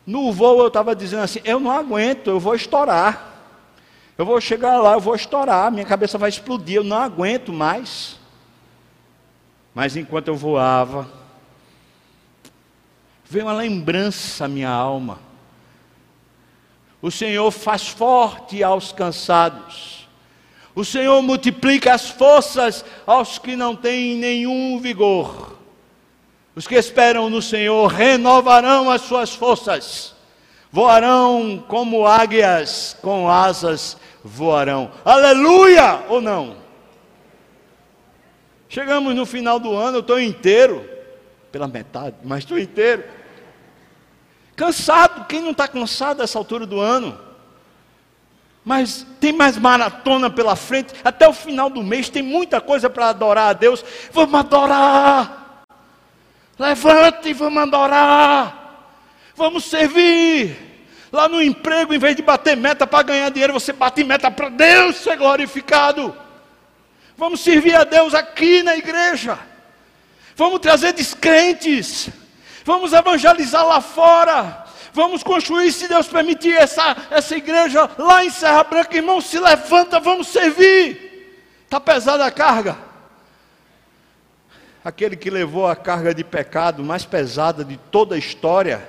No 0.07 0.33
voo 0.33 0.61
eu 0.61 0.69
estava 0.69 0.95
dizendo 0.95 1.23
assim: 1.23 1.41
eu 1.45 1.61
não 1.61 1.71
aguento, 1.71 2.29
eu 2.29 2.41
vou 2.41 2.55
estourar. 2.55 3.29
Eu 4.17 4.27
vou 4.27 4.39
chegar 4.39 4.79
lá, 4.81 4.93
eu 4.93 5.01
vou 5.01 5.15
estourar, 5.15 5.73
minha 5.73 5.87
cabeça 5.87 6.19
vai 6.19 6.29
explodir, 6.29 6.77
eu 6.77 6.85
não 6.85 6.99
aguento 6.99 7.53
mais. 7.53 8.19
Mas 9.75 9.97
enquanto 9.97 10.29
eu 10.29 10.37
voava, 10.37 11.11
veio 13.25 13.47
uma 13.47 13.55
lembrança 13.55 14.45
à 14.45 14.49
minha 14.49 14.69
alma. 14.69 15.19
O 17.01 17.11
Senhor 17.11 17.51
faz 17.51 17.89
forte 17.89 18.63
aos 18.63 18.93
cansados. 18.93 20.07
O 20.75 20.85
Senhor 20.85 21.23
multiplica 21.23 21.95
as 21.95 22.11
forças 22.11 22.85
aos 23.07 23.39
que 23.39 23.57
não 23.57 23.75
têm 23.75 24.17
nenhum 24.17 24.79
vigor. 24.79 25.60
Os 26.55 26.67
que 26.67 26.75
esperam 26.75 27.31
no 27.31 27.41
Senhor 27.41 27.87
renovarão 27.87 28.91
as 28.91 29.03
suas 29.03 29.35
forças, 29.35 30.15
voarão 30.71 31.65
como 31.69 32.07
águias, 32.07 32.97
com 33.01 33.31
asas 33.31 33.97
voarão. 34.25 34.91
Aleluia! 35.05 36.05
Ou 36.09 36.21
não? 36.21 36.57
Chegamos 38.69 39.15
no 39.15 39.27
final 39.27 39.59
do 39.59 39.75
ano, 39.75 39.99
eu 39.99 40.01
estou 40.01 40.21
inteiro, 40.21 40.89
pela 41.51 41.67
metade, 41.67 42.17
mas 42.23 42.41
estou 42.41 42.59
inteiro. 42.59 43.05
Cansado, 44.55 45.27
quem 45.27 45.41
não 45.41 45.53
está 45.53 45.67
cansado 45.67 46.19
nessa 46.19 46.39
altura 46.39 46.67
do 46.67 46.79
ano? 46.79 47.31
mas 48.65 49.07
tem 49.19 49.33
mais 49.33 49.57
maratona 49.57 50.29
pela 50.31 50.55
frente. 50.55 50.95
Até 51.03 51.27
o 51.27 51.33
final 51.33 51.71
do 51.71 51.83
mês 51.83 52.09
tem 52.09 52.23
muita 52.23 52.61
coisa 52.61 52.91
para 52.91 53.09
adorar 53.09 53.49
a 53.49 53.53
Deus. 53.53 53.85
Vamos 54.13 54.39
adorar. 54.39 55.40
Levante 56.61 57.31
e 57.31 57.33
vamos 57.33 57.63
adorar. 57.63 58.93
Vamos 59.35 59.65
servir. 59.65 60.55
Lá 61.11 61.27
no 61.27 61.41
emprego, 61.41 61.95
em 61.95 61.99
vez 61.99 62.15
de 62.15 62.21
bater 62.21 62.55
meta 62.55 62.87
para 62.87 63.03
ganhar 63.03 63.31
dinheiro, 63.31 63.55
você 63.55 63.73
bate 63.73 64.05
meta 64.05 64.31
para 64.31 64.51
Deus 64.51 64.97
ser 64.97 65.17
glorificado. 65.17 66.15
Vamos 67.17 67.41
servir 67.41 67.75
a 67.75 67.85
Deus 67.85 68.13
aqui 68.13 68.63
na 68.63 68.77
igreja. 68.77 69.39
Vamos 70.37 70.61
trazer 70.61 70.93
descrentes. 70.93 72.11
Vamos 72.63 72.93
evangelizar 72.93 73.67
lá 73.67 73.81
fora. 73.81 74.67
Vamos 74.93 75.23
construir, 75.23 75.73
se 75.73 75.89
Deus 75.89 76.09
permitir, 76.09 76.55
essa, 76.55 76.95
essa 77.11 77.35
igreja 77.35 77.89
lá 77.97 78.23
em 78.23 78.29
Serra 78.29 78.65
Branca. 78.65 78.95
Irmão, 78.95 79.23
se 79.23 79.39
levanta, 79.39 79.99
vamos 79.99 80.29
servir. 80.29 81.33
Está 81.65 81.81
pesada 81.81 82.27
a 82.27 82.31
carga. 82.31 82.90
Aquele 84.85 85.17
que 85.17 85.29
levou 85.29 85.67
a 85.67 85.77
carga 85.77 86.15
de 86.15 86.25
pecado 86.25 86.83
mais 86.83 87.05
pesada 87.05 87.65
de 87.65 87.77
toda 87.77 88.15
a 88.15 88.19
história. 88.19 88.87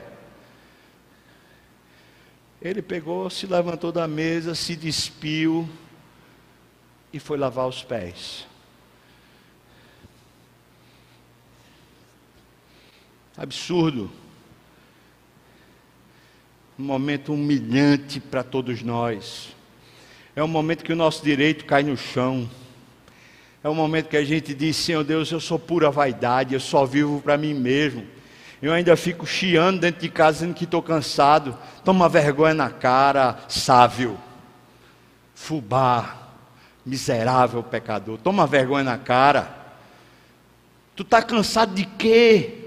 Ele 2.62 2.82
pegou, 2.82 3.30
se 3.30 3.46
levantou 3.46 3.92
da 3.92 4.08
mesa, 4.08 4.56
se 4.56 4.76
despiu 4.76 5.68
e 7.12 7.20
foi 7.20 7.38
lavar 7.38 7.68
os 7.68 7.84
pés. 7.84 8.48
Absurdo 13.36 14.12
um 16.82 16.84
momento 16.84 17.34
humilhante 17.34 18.20
para 18.20 18.44
todos 18.44 18.82
nós. 18.82 19.56
É 20.36 20.44
um 20.44 20.48
momento 20.48 20.84
que 20.84 20.92
o 20.92 20.96
nosso 20.96 21.24
direito 21.24 21.66
cai 21.66 21.84
no 21.84 21.96
chão. 21.96 22.50
É 23.64 23.70
um 23.70 23.76
momento 23.76 24.10
que 24.10 24.18
a 24.18 24.24
gente 24.24 24.54
diz: 24.54 24.76
Senhor 24.76 25.04
Deus, 25.04 25.32
eu 25.32 25.40
sou 25.40 25.60
pura 25.60 25.92
vaidade, 25.92 26.54
eu 26.54 26.60
só 26.60 26.86
vivo 26.86 27.22
para 27.22 27.38
mim 27.38 27.54
mesmo. 27.54 28.06
Eu 28.62 28.74
ainda 28.74 28.96
fico 28.96 29.26
chiando 29.26 29.80
dentro 29.80 30.02
de 30.02 30.10
casa 30.10 30.40
dizendo 30.40 30.54
que 30.54 30.66
estou 30.66 30.82
cansado. 30.82 31.58
Toma 31.84 32.08
vergonha 32.08 32.54
na 32.54 32.70
cara, 32.70 33.40
sábio. 33.48 34.18
Fubá, 35.34 36.30
miserável 36.86 37.64
pecador. 37.64 38.20
Toma 38.20 38.46
vergonha 38.46 38.84
na 38.84 38.98
cara. 38.98 39.58
Tu 40.96 41.02
está 41.02 41.22
cansado 41.24 41.74
de 41.74 41.86
quê? 41.86 42.62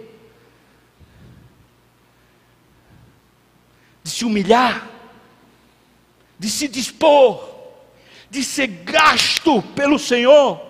de 4.04 4.10
se 4.10 4.24
humilhar, 4.26 4.86
de 6.38 6.50
se 6.50 6.68
dispor, 6.68 7.48
de 8.30 8.44
ser 8.44 8.66
gasto 8.66 9.62
pelo 9.74 9.98
Senhor, 9.98 10.60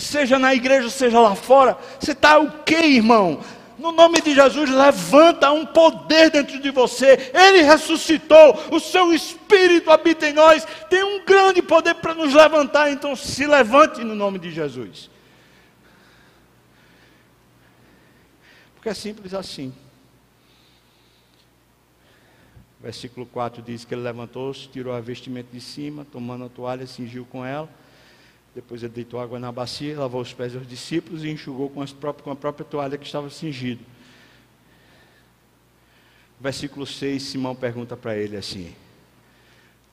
seja 0.00 0.38
na 0.38 0.54
igreja, 0.54 0.88
seja 0.88 1.20
lá 1.20 1.34
fora. 1.34 1.76
Você 1.98 2.12
está 2.12 2.38
o 2.38 2.62
que, 2.62 2.74
irmão? 2.74 3.40
No 3.78 3.92
nome 3.92 4.20
de 4.20 4.34
Jesus, 4.34 4.68
levanta 4.68 5.50
um 5.52 5.64
poder 5.64 6.30
dentro 6.30 6.60
de 6.60 6.70
você. 6.70 7.30
Ele 7.32 7.62
ressuscitou, 7.62 8.58
o 8.70 8.78
seu 8.78 9.12
espírito 9.12 9.90
habita 9.90 10.28
em 10.28 10.34
nós. 10.34 10.66
Tem 10.90 11.02
um 11.02 11.24
grande 11.24 11.62
poder 11.62 11.94
para 11.94 12.14
nos 12.14 12.34
levantar. 12.34 12.90
Então, 12.90 13.16
se 13.16 13.46
levante 13.46 14.04
no 14.04 14.14
nome 14.14 14.38
de 14.38 14.50
Jesus. 14.50 15.08
Porque 18.74 18.90
é 18.90 18.94
simples 18.94 19.32
assim. 19.32 19.72
Versículo 22.80 23.26
4 23.26 23.62
diz 23.62 23.84
que 23.84 23.94
ele 23.94 24.02
levantou-se, 24.02 24.68
tirou 24.68 24.94
a 24.94 25.00
vestimenta 25.00 25.48
de 25.52 25.60
cima, 25.60 26.06
tomando 26.10 26.46
a 26.46 26.48
toalha, 26.48 26.86
cingiu 26.86 27.26
com 27.26 27.44
ela. 27.44 27.68
Depois 28.54 28.82
ele 28.82 28.92
deitou 28.92 29.20
água 29.20 29.38
na 29.38 29.52
bacia, 29.52 29.98
lavou 29.98 30.20
os 30.20 30.32
pés 30.32 30.52
dos 30.52 30.66
discípulos 30.66 31.24
e 31.24 31.30
enxugou 31.30 31.70
com, 31.70 31.84
próprias, 31.86 32.24
com 32.24 32.30
a 32.30 32.36
própria 32.36 32.64
toalha 32.64 32.98
que 32.98 33.06
estava 33.06 33.30
cingido. 33.30 33.84
Versículo 36.40 36.86
6, 36.86 37.22
Simão 37.22 37.54
pergunta 37.54 37.96
para 37.96 38.16
ele 38.16 38.36
assim: 38.36 38.74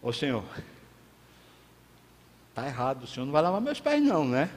Ô 0.02 0.12
Senhor, 0.12 0.44
está 2.50 2.66
errado, 2.66 3.04
o 3.04 3.08
Senhor 3.08 3.26
não 3.26 3.34
vai 3.34 3.42
lavar 3.42 3.62
meus 3.62 3.80
pés, 3.80 4.02
não, 4.02 4.26
né? 4.26 4.50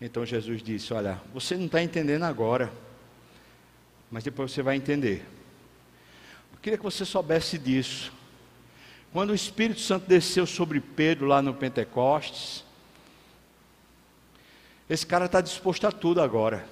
Então 0.00 0.26
Jesus 0.26 0.62
disse: 0.62 0.92
Olha, 0.92 1.20
você 1.32 1.56
não 1.56 1.66
está 1.66 1.82
entendendo 1.82 2.24
agora, 2.24 2.70
mas 4.10 4.24
depois 4.24 4.52
você 4.52 4.62
vai 4.62 4.76
entender. 4.76 5.24
Queria 6.66 6.78
que 6.78 6.82
você 6.82 7.04
soubesse 7.04 7.56
disso. 7.58 8.12
Quando 9.12 9.30
o 9.30 9.34
Espírito 9.36 9.78
Santo 9.78 10.08
desceu 10.08 10.44
sobre 10.44 10.80
Pedro 10.80 11.24
lá 11.24 11.40
no 11.40 11.54
Pentecostes, 11.54 12.64
esse 14.88 15.06
cara 15.06 15.26
está 15.26 15.40
disposto 15.40 15.86
a 15.86 15.92
tudo 15.92 16.20
agora. 16.20 16.66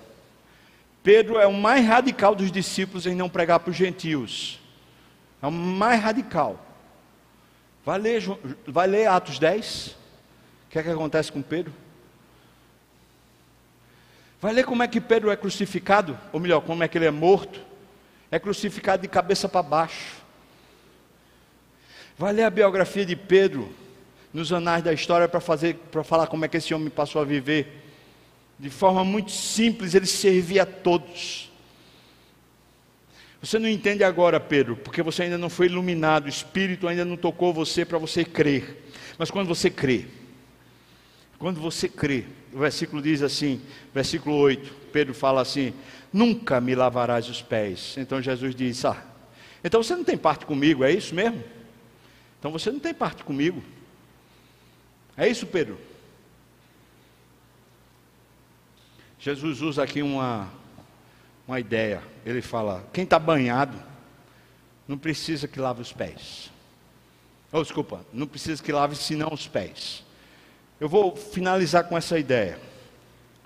Pedro 1.03 1.39
é 1.39 1.47
o 1.47 1.53
mais 1.53 1.87
radical 1.87 2.35
dos 2.35 2.51
discípulos 2.51 3.07
em 3.07 3.15
não 3.15 3.29
pregar 3.29 3.61
para 3.61 3.71
os 3.71 3.77
gentios. 3.77 4.61
É 5.43 5.47
o 5.47 5.53
mais 5.53 6.01
radical. 6.01 6.59
Vai 7.85 7.99
ler, 7.99 8.23
vai 8.67 8.87
ler 8.87 9.07
Atos 9.07 9.39
10. 9.39 9.89
O 9.89 9.97
que 10.71 10.79
é 10.79 10.83
que 10.83 10.91
acontece 10.91 11.31
com 11.31 11.43
Pedro? 11.43 11.73
Vai 14.41 14.53
ler 14.53 14.65
como 14.65 14.83
é 14.83 14.89
que 14.89 15.01
Pedro 15.01 15.31
é 15.31 15.37
crucificado, 15.37 16.19
ou 16.33 16.41
melhor, 16.41 16.61
como 16.61 16.83
é 16.83 16.89
que 16.89 16.97
ele 16.97 17.07
é 17.07 17.11
morto 17.11 17.61
é 18.35 18.39
crucificado 18.41 19.03
de 19.03 19.07
cabeça 19.07 19.49
para 19.49 19.63
baixo. 19.63 20.17
Vai 22.19 22.33
ler 22.33 22.43
a 22.43 22.51
biografia 22.51 23.07
de 23.07 23.15
Pedro 23.15 23.73
nos 24.33 24.53
anais 24.53 24.83
da 24.83 24.93
história 24.93 25.29
para 25.29 25.39
fazer, 25.39 25.77
para 25.93 26.03
falar 26.03 26.27
como 26.27 26.45
é 26.45 26.49
que 26.49 26.57
esse 26.57 26.75
homem 26.75 26.91
passou 26.91 27.23
a 27.23 27.25
viver. 27.25 27.84
De 28.59 28.71
forma 28.71 29.05
muito 29.05 29.33
simples, 29.33 29.95
ele 29.95 30.07
servia 30.07 30.63
a 30.63 30.67
todos. 30.67 31.51
Você 33.41 33.59
não 33.59 33.69
entende 33.69 34.03
agora, 34.03 34.41
Pedro, 34.41 34.77
porque 34.77 35.03
você 35.03 35.25
ainda 35.25 35.37
não 35.37 35.51
foi 35.51 35.67
iluminado, 35.67 36.27
o 36.27 36.29
Espírito 36.31 36.89
ainda 36.89 37.05
não 37.05 37.17
tocou 37.17 37.53
você 37.53 37.85
para 37.85 37.99
você 37.99 38.25
crer. 38.25 38.91
Mas 39.19 39.31
quando 39.31 39.49
você 39.49 39.69
crê, 39.69 40.07
quando 41.39 41.61
você 41.61 41.89
crê, 41.89 42.25
o 42.53 42.59
versículo 42.59 43.03
diz 43.03 43.23
assim, 43.23 43.61
versículo 43.93 44.37
8, 44.37 44.75
Pedro 44.93 45.13
fala 45.13 45.43
assim: 45.43 45.75
nunca 46.15 46.61
me 46.61 46.77
lavarás 46.77 47.29
os 47.29 47.43
pés. 47.43 47.97
Então 47.99 48.23
Jesus 48.23 48.55
disse: 48.55 48.87
Ah, 48.87 49.03
então 49.65 49.83
você 49.83 49.97
não 49.97 50.05
tem 50.05 50.17
parte 50.17 50.47
comigo, 50.47 50.85
é 50.85 50.93
isso 50.93 51.15
mesmo? 51.15 51.43
Então 52.39 52.53
você 52.53 52.71
não 52.71 52.79
tem 52.79 52.95
parte 52.95 53.25
comigo. 53.25 53.63
É 55.17 55.29
isso, 55.29 55.47
Pedro? 55.47 55.79
Jesus 59.25 59.63
usa 59.63 59.83
aqui 59.83 60.03
uma, 60.03 60.47
uma 61.49 61.59
ideia. 61.59 62.03
Ele 62.27 62.43
fala: 62.43 62.85
quem 62.93 63.05
está 63.05 63.19
banhado 63.19 63.75
não 64.87 64.99
precisa 64.99 65.49
que 65.49 65.59
lave 65.59 65.81
os 65.81 65.95
pés. 65.95 66.51
Oh, 67.51 67.63
desculpa, 67.63 68.05
não 68.13 68.27
precisa 68.27 68.63
que 68.63 68.71
lave 68.71 68.95
senão 68.95 69.33
os 69.33 69.49
pés. 69.49 70.05
Eu 70.79 70.91
vou 70.91 71.17
finalizar 71.17 71.85
com 71.85 71.97
essa 71.97 72.19
ideia. 72.19 72.61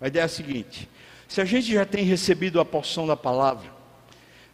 A 0.00 0.08
ideia 0.08 0.22
é 0.22 0.24
a 0.24 0.28
seguinte: 0.28 0.88
se 1.28 1.40
a 1.40 1.44
gente 1.44 1.72
já 1.72 1.86
tem 1.86 2.02
recebido 2.02 2.58
a 2.58 2.64
porção 2.64 3.06
da 3.06 3.16
palavra, 3.16 3.70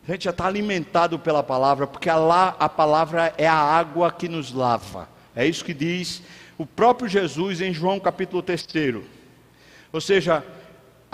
a 0.06 0.12
gente 0.12 0.24
já 0.24 0.30
está 0.30 0.46
alimentado 0.46 1.18
pela 1.18 1.42
palavra, 1.42 1.86
porque 1.86 2.10
a, 2.10 2.48
a 2.58 2.68
palavra 2.68 3.32
é 3.38 3.46
a 3.46 3.56
água 3.56 4.12
que 4.12 4.28
nos 4.28 4.52
lava. 4.52 5.08
É 5.34 5.46
isso 5.46 5.64
que 5.64 5.72
diz 5.72 6.22
o 6.58 6.66
próprio 6.66 7.08
Jesus 7.08 7.62
em 7.62 7.72
João 7.72 7.98
capítulo 7.98 8.42
3. 8.42 8.66
Ou 9.90 10.02
seja, 10.02 10.44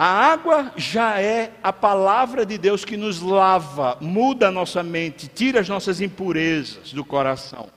a 0.03 0.07
água 0.07 0.73
já 0.79 1.21
é 1.21 1.53
a 1.63 1.75
palavra 1.75 2.47
de 2.47 2.57
Deus 2.57 2.87
que 2.87 2.97
nos 2.97 3.21
lava, 3.21 3.99
muda 4.01 4.49
a 4.49 4.51
nossa 4.51 4.83
mente, 4.83 5.29
tira 5.29 5.61
as 5.61 5.69
nossas 5.69 6.01
impurezas 6.01 6.95
do 6.95 7.05
coração. 7.05 7.69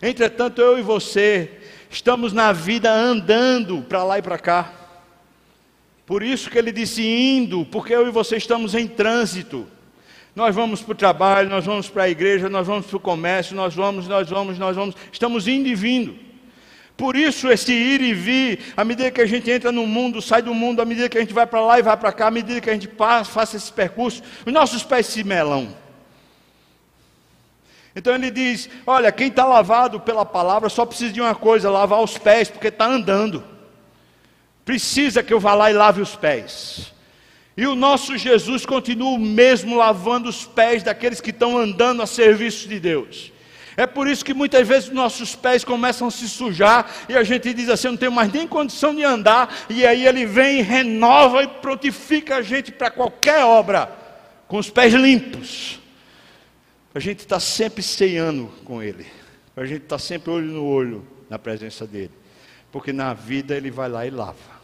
Entretanto, 0.00 0.62
eu 0.62 0.78
e 0.78 0.82
você 0.82 1.50
estamos 1.90 2.32
na 2.32 2.52
vida 2.52 2.92
andando 2.92 3.82
para 3.88 4.04
lá 4.04 4.20
e 4.20 4.22
para 4.22 4.38
cá. 4.38 4.72
Por 6.06 6.22
isso 6.22 6.48
que 6.48 6.56
ele 6.56 6.70
disse 6.70 7.02
indo, 7.04 7.64
porque 7.64 7.92
eu 7.92 8.06
e 8.06 8.12
você 8.12 8.36
estamos 8.36 8.76
em 8.76 8.86
trânsito. 8.86 9.66
Nós 10.36 10.54
vamos 10.54 10.80
para 10.80 10.92
o 10.92 10.94
trabalho, 10.94 11.50
nós 11.50 11.64
vamos 11.64 11.88
para 11.88 12.04
a 12.04 12.08
igreja, 12.08 12.48
nós 12.48 12.68
vamos 12.68 12.86
para 12.86 12.96
o 12.96 13.00
comércio, 13.00 13.56
nós 13.56 13.74
vamos, 13.74 14.06
nós 14.06 14.30
vamos, 14.30 14.60
nós 14.60 14.76
vamos, 14.76 14.94
estamos 15.10 15.48
indo 15.48 15.66
e 15.66 15.74
vindo. 15.74 16.14
Por 16.96 17.16
isso, 17.16 17.50
esse 17.50 17.72
ir 17.72 18.00
e 18.00 18.14
vir, 18.14 18.60
à 18.76 18.84
medida 18.84 19.10
que 19.10 19.20
a 19.20 19.26
gente 19.26 19.50
entra 19.50 19.72
no 19.72 19.86
mundo, 19.86 20.22
sai 20.22 20.42
do 20.42 20.54
mundo, 20.54 20.80
à 20.80 20.84
medida 20.84 21.08
que 21.08 21.18
a 21.18 21.20
gente 21.20 21.34
vai 21.34 21.46
para 21.46 21.60
lá 21.60 21.78
e 21.78 21.82
vai 21.82 21.96
para 21.96 22.12
cá, 22.12 22.28
à 22.28 22.30
medida 22.30 22.60
que 22.60 22.70
a 22.70 22.72
gente 22.72 22.86
passa, 22.86 23.30
faça 23.30 23.56
esse 23.56 23.72
percurso, 23.72 24.22
os 24.46 24.52
nossos 24.52 24.84
pés 24.84 25.06
se 25.06 25.24
melam. 25.24 25.76
Então 27.96 28.14
ele 28.14 28.30
diz: 28.30 28.68
Olha, 28.86 29.10
quem 29.10 29.28
está 29.28 29.44
lavado 29.44 30.00
pela 30.00 30.24
palavra 30.24 30.68
só 30.68 30.86
precisa 30.86 31.12
de 31.12 31.20
uma 31.20 31.34
coisa, 31.34 31.70
lavar 31.70 32.00
os 32.00 32.16
pés, 32.16 32.48
porque 32.48 32.68
está 32.68 32.86
andando 32.86 33.54
precisa 34.64 35.22
que 35.22 35.32
eu 35.32 35.38
vá 35.38 35.54
lá 35.54 35.70
e 35.70 35.74
lave 35.74 36.00
os 36.00 36.16
pés. 36.16 36.92
E 37.56 37.66
o 37.66 37.76
nosso 37.76 38.16
Jesus 38.16 38.66
continua 38.66 39.18
mesmo 39.18 39.76
lavando 39.76 40.28
os 40.28 40.44
pés 40.44 40.82
daqueles 40.82 41.20
que 41.20 41.30
estão 41.30 41.56
andando 41.56 42.02
a 42.02 42.06
serviço 42.06 42.68
de 42.68 42.80
Deus. 42.80 43.32
É 43.76 43.86
por 43.86 44.06
isso 44.06 44.24
que 44.24 44.32
muitas 44.32 44.66
vezes 44.66 44.90
nossos 44.90 45.34
pés 45.34 45.64
começam 45.64 46.06
a 46.08 46.10
se 46.10 46.28
sujar 46.28 46.90
e 47.08 47.16
a 47.16 47.24
gente 47.24 47.52
diz 47.52 47.68
assim: 47.68 47.88
eu 47.88 47.92
não 47.92 47.98
tenho 47.98 48.12
mais 48.12 48.32
nem 48.32 48.46
condição 48.46 48.94
de 48.94 49.02
andar. 49.02 49.52
E 49.68 49.84
aí 49.84 50.06
ele 50.06 50.24
vem, 50.24 50.62
renova 50.62 51.42
e 51.42 51.48
prontifica 51.48 52.36
a 52.36 52.42
gente 52.42 52.70
para 52.70 52.90
qualquer 52.90 53.44
obra, 53.44 53.90
com 54.46 54.58
os 54.58 54.70
pés 54.70 54.92
limpos. 54.94 55.80
A 56.94 57.00
gente 57.00 57.20
está 57.20 57.40
sempre 57.40 57.82
ceando 57.82 58.46
com 58.64 58.80
ele, 58.80 59.06
a 59.56 59.64
gente 59.64 59.82
está 59.82 59.98
sempre 59.98 60.30
olho 60.30 60.46
no 60.46 60.64
olho 60.64 61.06
na 61.28 61.38
presença 61.38 61.84
dele, 61.86 62.12
porque 62.70 62.92
na 62.92 63.12
vida 63.12 63.56
ele 63.56 63.70
vai 63.70 63.88
lá 63.88 64.06
e 64.06 64.10
lava. 64.10 64.54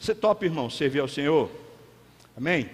Você 0.00 0.14
topa, 0.14 0.44
irmão, 0.46 0.70
servir 0.70 1.00
ao 1.00 1.08
Senhor? 1.08 1.50
Amém? 2.36 2.70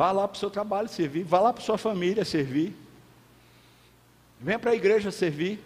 Vá 0.00 0.12
lá 0.12 0.26
para 0.26 0.34
o 0.34 0.38
seu 0.38 0.48
trabalho 0.48 0.88
servir, 0.88 1.24
vá 1.24 1.40
lá 1.40 1.52
para 1.52 1.62
sua 1.62 1.76
família 1.76 2.24
servir. 2.24 2.74
Venha 4.40 4.58
para 4.58 4.70
a 4.70 4.74
igreja 4.74 5.10
servir. 5.10 5.62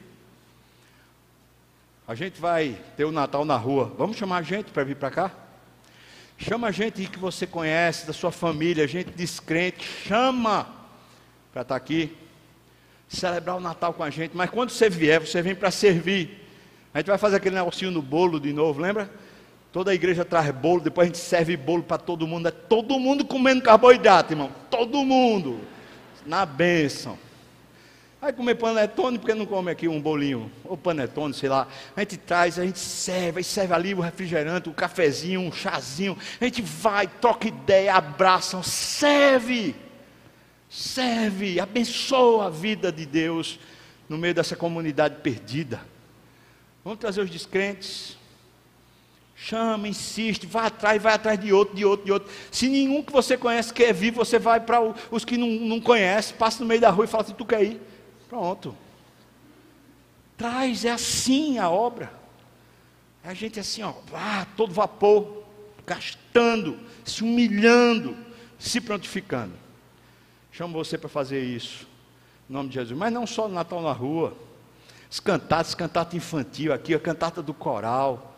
A 2.04 2.16
gente 2.16 2.40
vai 2.40 2.76
ter 2.96 3.04
o 3.04 3.12
Natal 3.12 3.44
na 3.44 3.56
rua. 3.56 3.94
Vamos 3.96 4.16
chamar 4.16 4.38
a 4.38 4.42
gente 4.42 4.72
para 4.72 4.82
vir 4.82 4.96
para 4.96 5.12
cá? 5.12 5.30
Chama 6.36 6.66
a 6.66 6.72
gente 6.72 7.06
que 7.06 7.16
você 7.16 7.46
conhece, 7.46 8.08
da 8.08 8.12
sua 8.12 8.32
família, 8.32 8.88
gente 8.88 9.12
descrente, 9.12 9.84
chama 9.84 10.66
para 11.52 11.62
estar 11.62 11.74
tá 11.74 11.76
aqui, 11.76 12.12
celebrar 13.08 13.54
o 13.54 13.60
Natal 13.60 13.94
com 13.94 14.02
a 14.02 14.10
gente. 14.10 14.36
Mas 14.36 14.50
quando 14.50 14.70
você 14.70 14.90
vier, 14.90 15.20
você 15.20 15.42
vem 15.42 15.54
para 15.54 15.70
servir. 15.70 16.44
A 16.92 16.98
gente 16.98 17.06
vai 17.06 17.18
fazer 17.18 17.36
aquele 17.36 17.54
negocinho 17.54 17.92
no 17.92 18.02
bolo 18.02 18.40
de 18.40 18.52
novo, 18.52 18.80
lembra? 18.80 19.08
Toda 19.74 19.90
a 19.90 19.94
igreja 19.94 20.24
traz 20.24 20.48
bolo, 20.52 20.80
depois 20.80 21.06
a 21.06 21.08
gente 21.08 21.18
serve 21.18 21.56
bolo 21.56 21.82
para 21.82 21.98
todo 21.98 22.28
mundo. 22.28 22.46
É 22.46 22.52
todo 22.52 22.96
mundo 22.96 23.24
comendo 23.24 23.60
carboidrato, 23.60 24.32
irmão. 24.32 24.52
Todo 24.70 25.04
mundo. 25.04 25.58
Na 26.24 26.46
bênção. 26.46 27.18
Vai 28.20 28.32
comer 28.32 28.54
panetone, 28.54 29.18
porque 29.18 29.34
não 29.34 29.44
come 29.44 29.72
aqui 29.72 29.88
um 29.88 30.00
bolinho, 30.00 30.48
ou 30.62 30.76
panetone, 30.76 31.34
sei 31.34 31.48
lá. 31.48 31.66
A 31.96 32.00
gente 32.02 32.16
traz, 32.18 32.56
a 32.56 32.64
gente 32.64 32.78
serve, 32.78 33.38
aí 33.38 33.44
serve 33.44 33.74
ali 33.74 33.94
o 33.94 34.00
refrigerante, 34.00 34.68
o 34.68 34.72
cafezinho, 34.72 35.40
um 35.40 35.50
chazinho. 35.50 36.16
A 36.40 36.44
gente 36.44 36.62
vai, 36.62 37.08
troca 37.08 37.48
ideia, 37.48 37.96
abraça, 37.96 38.62
serve. 38.62 39.74
Serve, 40.70 41.58
abençoa 41.58 42.46
a 42.46 42.48
vida 42.48 42.92
de 42.92 43.04
Deus 43.04 43.58
no 44.08 44.16
meio 44.18 44.34
dessa 44.34 44.54
comunidade 44.54 45.16
perdida. 45.20 45.80
Vamos 46.84 47.00
trazer 47.00 47.22
os 47.22 47.28
descrentes. 47.28 48.22
Chama, 49.36 49.88
insiste, 49.88 50.46
vai 50.46 50.66
atrás, 50.66 51.02
vai 51.02 51.12
atrás 51.12 51.38
de 51.38 51.52
outro, 51.52 51.74
de 51.74 51.84
outro, 51.84 52.06
de 52.06 52.12
outro. 52.12 52.32
Se 52.50 52.68
nenhum 52.68 53.02
que 53.02 53.12
você 53.12 53.36
conhece 53.36 53.72
quer 53.72 53.92
vir, 53.92 54.12
você 54.12 54.38
vai 54.38 54.60
para 54.60 54.80
os 55.10 55.24
que 55.24 55.36
não, 55.36 55.48
não 55.48 55.80
conhece, 55.80 56.34
passa 56.34 56.60
no 56.60 56.66
meio 56.66 56.80
da 56.80 56.90
rua 56.90 57.04
e 57.04 57.08
fala 57.08 57.24
assim: 57.24 57.34
Tu 57.34 57.44
quer 57.44 57.62
ir? 57.62 57.80
Pronto. 58.28 58.76
Traz, 60.36 60.84
é 60.84 60.90
assim 60.90 61.58
a 61.58 61.68
obra. 61.68 62.12
É 63.24 63.30
a 63.30 63.34
gente 63.34 63.58
assim, 63.58 63.82
ó, 63.82 63.94
ah, 64.12 64.46
todo 64.56 64.72
vapor, 64.72 65.44
gastando, 65.86 66.78
se 67.04 67.22
humilhando, 67.22 68.14
se 68.58 68.80
prontificando. 68.80 69.54
Chamo 70.52 70.74
você 70.74 70.98
para 70.98 71.08
fazer 71.08 71.42
isso, 71.42 71.86
em 72.48 72.52
nome 72.52 72.68
de 72.68 72.74
Jesus. 72.74 72.96
Mas 72.96 73.12
não 73.12 73.26
só 73.26 73.48
no 73.48 73.54
Natal 73.54 73.80
na 73.80 73.92
rua. 73.92 74.36
As 75.10 75.20
cantatas, 75.20 75.74
cantata 75.74 76.16
infantil 76.16 76.72
aqui, 76.72 76.94
a 76.94 77.00
cantata 77.00 77.42
do 77.42 77.54
coral. 77.54 78.33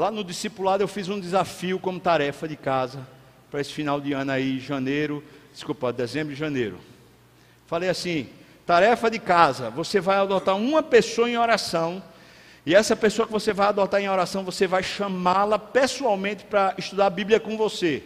Lá 0.00 0.10
no 0.10 0.24
discipulado 0.24 0.82
eu 0.82 0.88
fiz 0.88 1.10
um 1.10 1.20
desafio 1.20 1.78
como 1.78 2.00
tarefa 2.00 2.48
de 2.48 2.56
casa 2.56 3.06
para 3.50 3.60
esse 3.60 3.70
final 3.70 4.00
de 4.00 4.14
ano 4.14 4.32
aí, 4.32 4.58
janeiro, 4.58 5.22
desculpa, 5.52 5.92
dezembro 5.92 6.32
e 6.32 6.36
janeiro. 6.36 6.78
Falei 7.66 7.90
assim: 7.90 8.26
tarefa 8.64 9.10
de 9.10 9.18
casa, 9.18 9.68
você 9.68 10.00
vai 10.00 10.16
adotar 10.16 10.56
uma 10.56 10.82
pessoa 10.82 11.28
em 11.28 11.36
oração, 11.36 12.02
e 12.64 12.74
essa 12.74 12.96
pessoa 12.96 13.26
que 13.26 13.32
você 13.34 13.52
vai 13.52 13.68
adotar 13.68 14.00
em 14.00 14.08
oração, 14.08 14.42
você 14.42 14.66
vai 14.66 14.82
chamá-la 14.82 15.58
pessoalmente 15.58 16.44
para 16.44 16.72
estudar 16.78 17.04
a 17.04 17.10
Bíblia 17.10 17.38
com 17.38 17.58
você. 17.58 18.02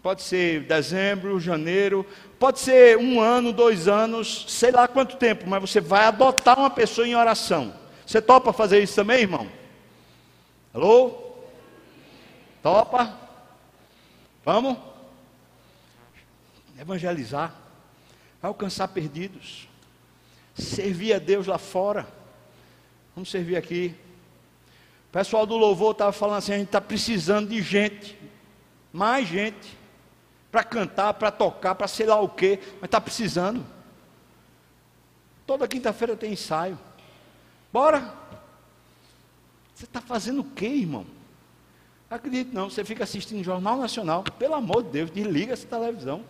Pode 0.00 0.22
ser 0.22 0.60
dezembro, 0.60 1.40
janeiro, 1.40 2.06
pode 2.38 2.60
ser 2.60 2.96
um 2.98 3.20
ano, 3.20 3.52
dois 3.52 3.88
anos, 3.88 4.44
sei 4.46 4.70
lá 4.70 4.86
quanto 4.86 5.16
tempo, 5.16 5.50
mas 5.50 5.60
você 5.60 5.80
vai 5.80 6.04
adotar 6.04 6.56
uma 6.56 6.70
pessoa 6.70 7.04
em 7.04 7.16
oração. 7.16 7.74
Você 8.06 8.22
topa 8.22 8.52
fazer 8.52 8.80
isso 8.80 8.94
também, 8.94 9.22
irmão? 9.22 9.58
Alô? 10.72 11.32
Topa? 12.62 13.18
Vamos? 14.44 14.78
Evangelizar, 16.78 17.54
alcançar 18.40 18.88
perdidos, 18.88 19.68
servir 20.54 21.12
a 21.12 21.18
Deus 21.18 21.46
lá 21.46 21.58
fora. 21.58 22.06
Vamos 23.14 23.30
servir 23.30 23.56
aqui. 23.56 23.94
O 25.08 25.12
pessoal 25.12 25.44
do 25.44 25.56
louvor 25.56 25.92
estava 25.92 26.12
falando 26.12 26.38
assim: 26.38 26.52
a 26.52 26.58
gente 26.58 26.68
está 26.68 26.80
precisando 26.80 27.48
de 27.48 27.60
gente, 27.60 28.16
mais 28.92 29.26
gente 29.26 29.76
para 30.52 30.64
cantar, 30.64 31.14
para 31.14 31.30
tocar, 31.30 31.74
para 31.74 31.88
sei 31.88 32.06
lá 32.06 32.20
o 32.20 32.28
quê, 32.28 32.60
mas 32.74 32.84
está 32.84 33.00
precisando. 33.00 33.66
Toda 35.46 35.66
quinta-feira 35.66 36.16
tem 36.16 36.32
ensaio. 36.32 36.78
Bora! 37.72 38.19
Você 39.80 39.86
está 39.86 40.02
fazendo 40.02 40.42
o 40.42 40.44
quê, 40.44 40.66
irmão? 40.66 41.06
Acredito 42.10 42.52
não, 42.52 42.68
você 42.68 42.84
fica 42.84 43.02
assistindo 43.02 43.42
Jornal 43.42 43.78
Nacional, 43.78 44.22
pelo 44.38 44.54
amor 44.54 44.82
de 44.82 44.90
Deus, 44.90 45.10
desliga 45.10 45.54
essa 45.54 45.66
televisão. 45.66 46.22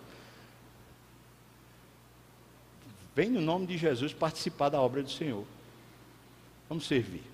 Vem 3.13 3.29
no 3.29 3.41
nome 3.41 3.67
de 3.67 3.77
Jesus 3.77 4.15
participar 4.15 4.69
da 4.69 4.81
obra 4.81 5.03
do 5.03 5.11
Senhor. 5.11 5.45
Vamos 6.69 6.87
servir. 6.87 7.25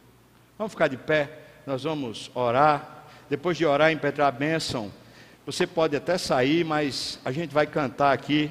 Vamos 0.57 0.73
ficar 0.73 0.89
de 0.89 0.97
pé, 0.97 1.39
nós 1.67 1.83
vamos 1.83 2.31
orar. 2.35 3.05
Depois 3.29 3.59
de 3.59 3.67
orar, 3.67 3.93
impetrar 3.93 4.29
a 4.29 4.33
bênção. 4.33 4.91
Você 5.45 5.67
pode 5.67 5.95
até 5.95 6.17
sair, 6.17 6.65
mas 6.65 7.19
a 7.27 7.31
gente 7.31 7.53
vai 7.53 7.67
cantar 7.67 8.15
aqui 8.15 8.51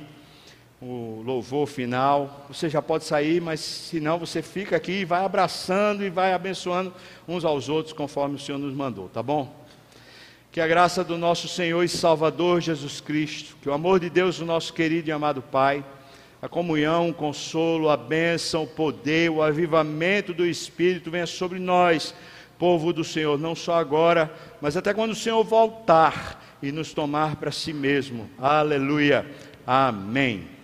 o 0.81 1.21
louvor 1.25 1.67
final. 1.67 2.45
Você 2.47 2.69
já 2.69 2.81
pode 2.81 3.05
sair, 3.05 3.41
mas 3.41 3.59
se 3.59 3.99
não, 3.99 4.19
você 4.19 4.41
fica 4.41 4.75
aqui 4.75 5.01
e 5.01 5.05
vai 5.05 5.23
abraçando 5.23 6.03
e 6.03 6.09
vai 6.09 6.33
abençoando 6.33 6.93
uns 7.27 7.45
aos 7.45 7.69
outros 7.69 7.93
conforme 7.93 8.35
o 8.35 8.39
Senhor 8.39 8.57
nos 8.57 8.73
mandou, 8.73 9.09
tá 9.09 9.23
bom? 9.23 9.63
Que 10.51 10.61
a 10.61 10.67
graça 10.67 11.03
do 11.03 11.17
nosso 11.17 11.47
Senhor 11.47 11.83
e 11.83 11.89
Salvador 11.89 12.61
Jesus 12.61 13.01
Cristo, 13.01 13.57
que 13.61 13.69
o 13.69 13.73
amor 13.73 13.99
de 13.99 14.09
Deus, 14.09 14.39
o 14.39 14.45
nosso 14.45 14.73
querido 14.73 15.09
e 15.09 15.11
amado 15.11 15.41
Pai, 15.41 15.83
a 16.41 16.47
comunhão, 16.47 17.09
o 17.09 17.13
consolo, 17.13 17.89
a 17.89 17.97
bênção, 17.97 18.63
o 18.63 18.67
poder, 18.67 19.31
o 19.31 19.41
avivamento 19.41 20.33
do 20.33 20.45
Espírito 20.45 21.09
venha 21.09 21.25
sobre 21.25 21.59
nós, 21.59 22.13
povo 22.57 22.93
do 22.93 23.03
Senhor, 23.03 23.37
não 23.37 23.55
só 23.55 23.75
agora, 23.75 24.31
mas 24.61 24.77
até 24.77 24.93
quando 24.93 25.11
o 25.11 25.15
Senhor 25.15 25.43
voltar 25.43 26.57
e 26.61 26.71
nos 26.71 26.93
tomar 26.93 27.35
para 27.35 27.51
si 27.51 27.73
mesmo. 27.73 28.29
Aleluia. 28.37 29.25
Amém. 29.67 30.54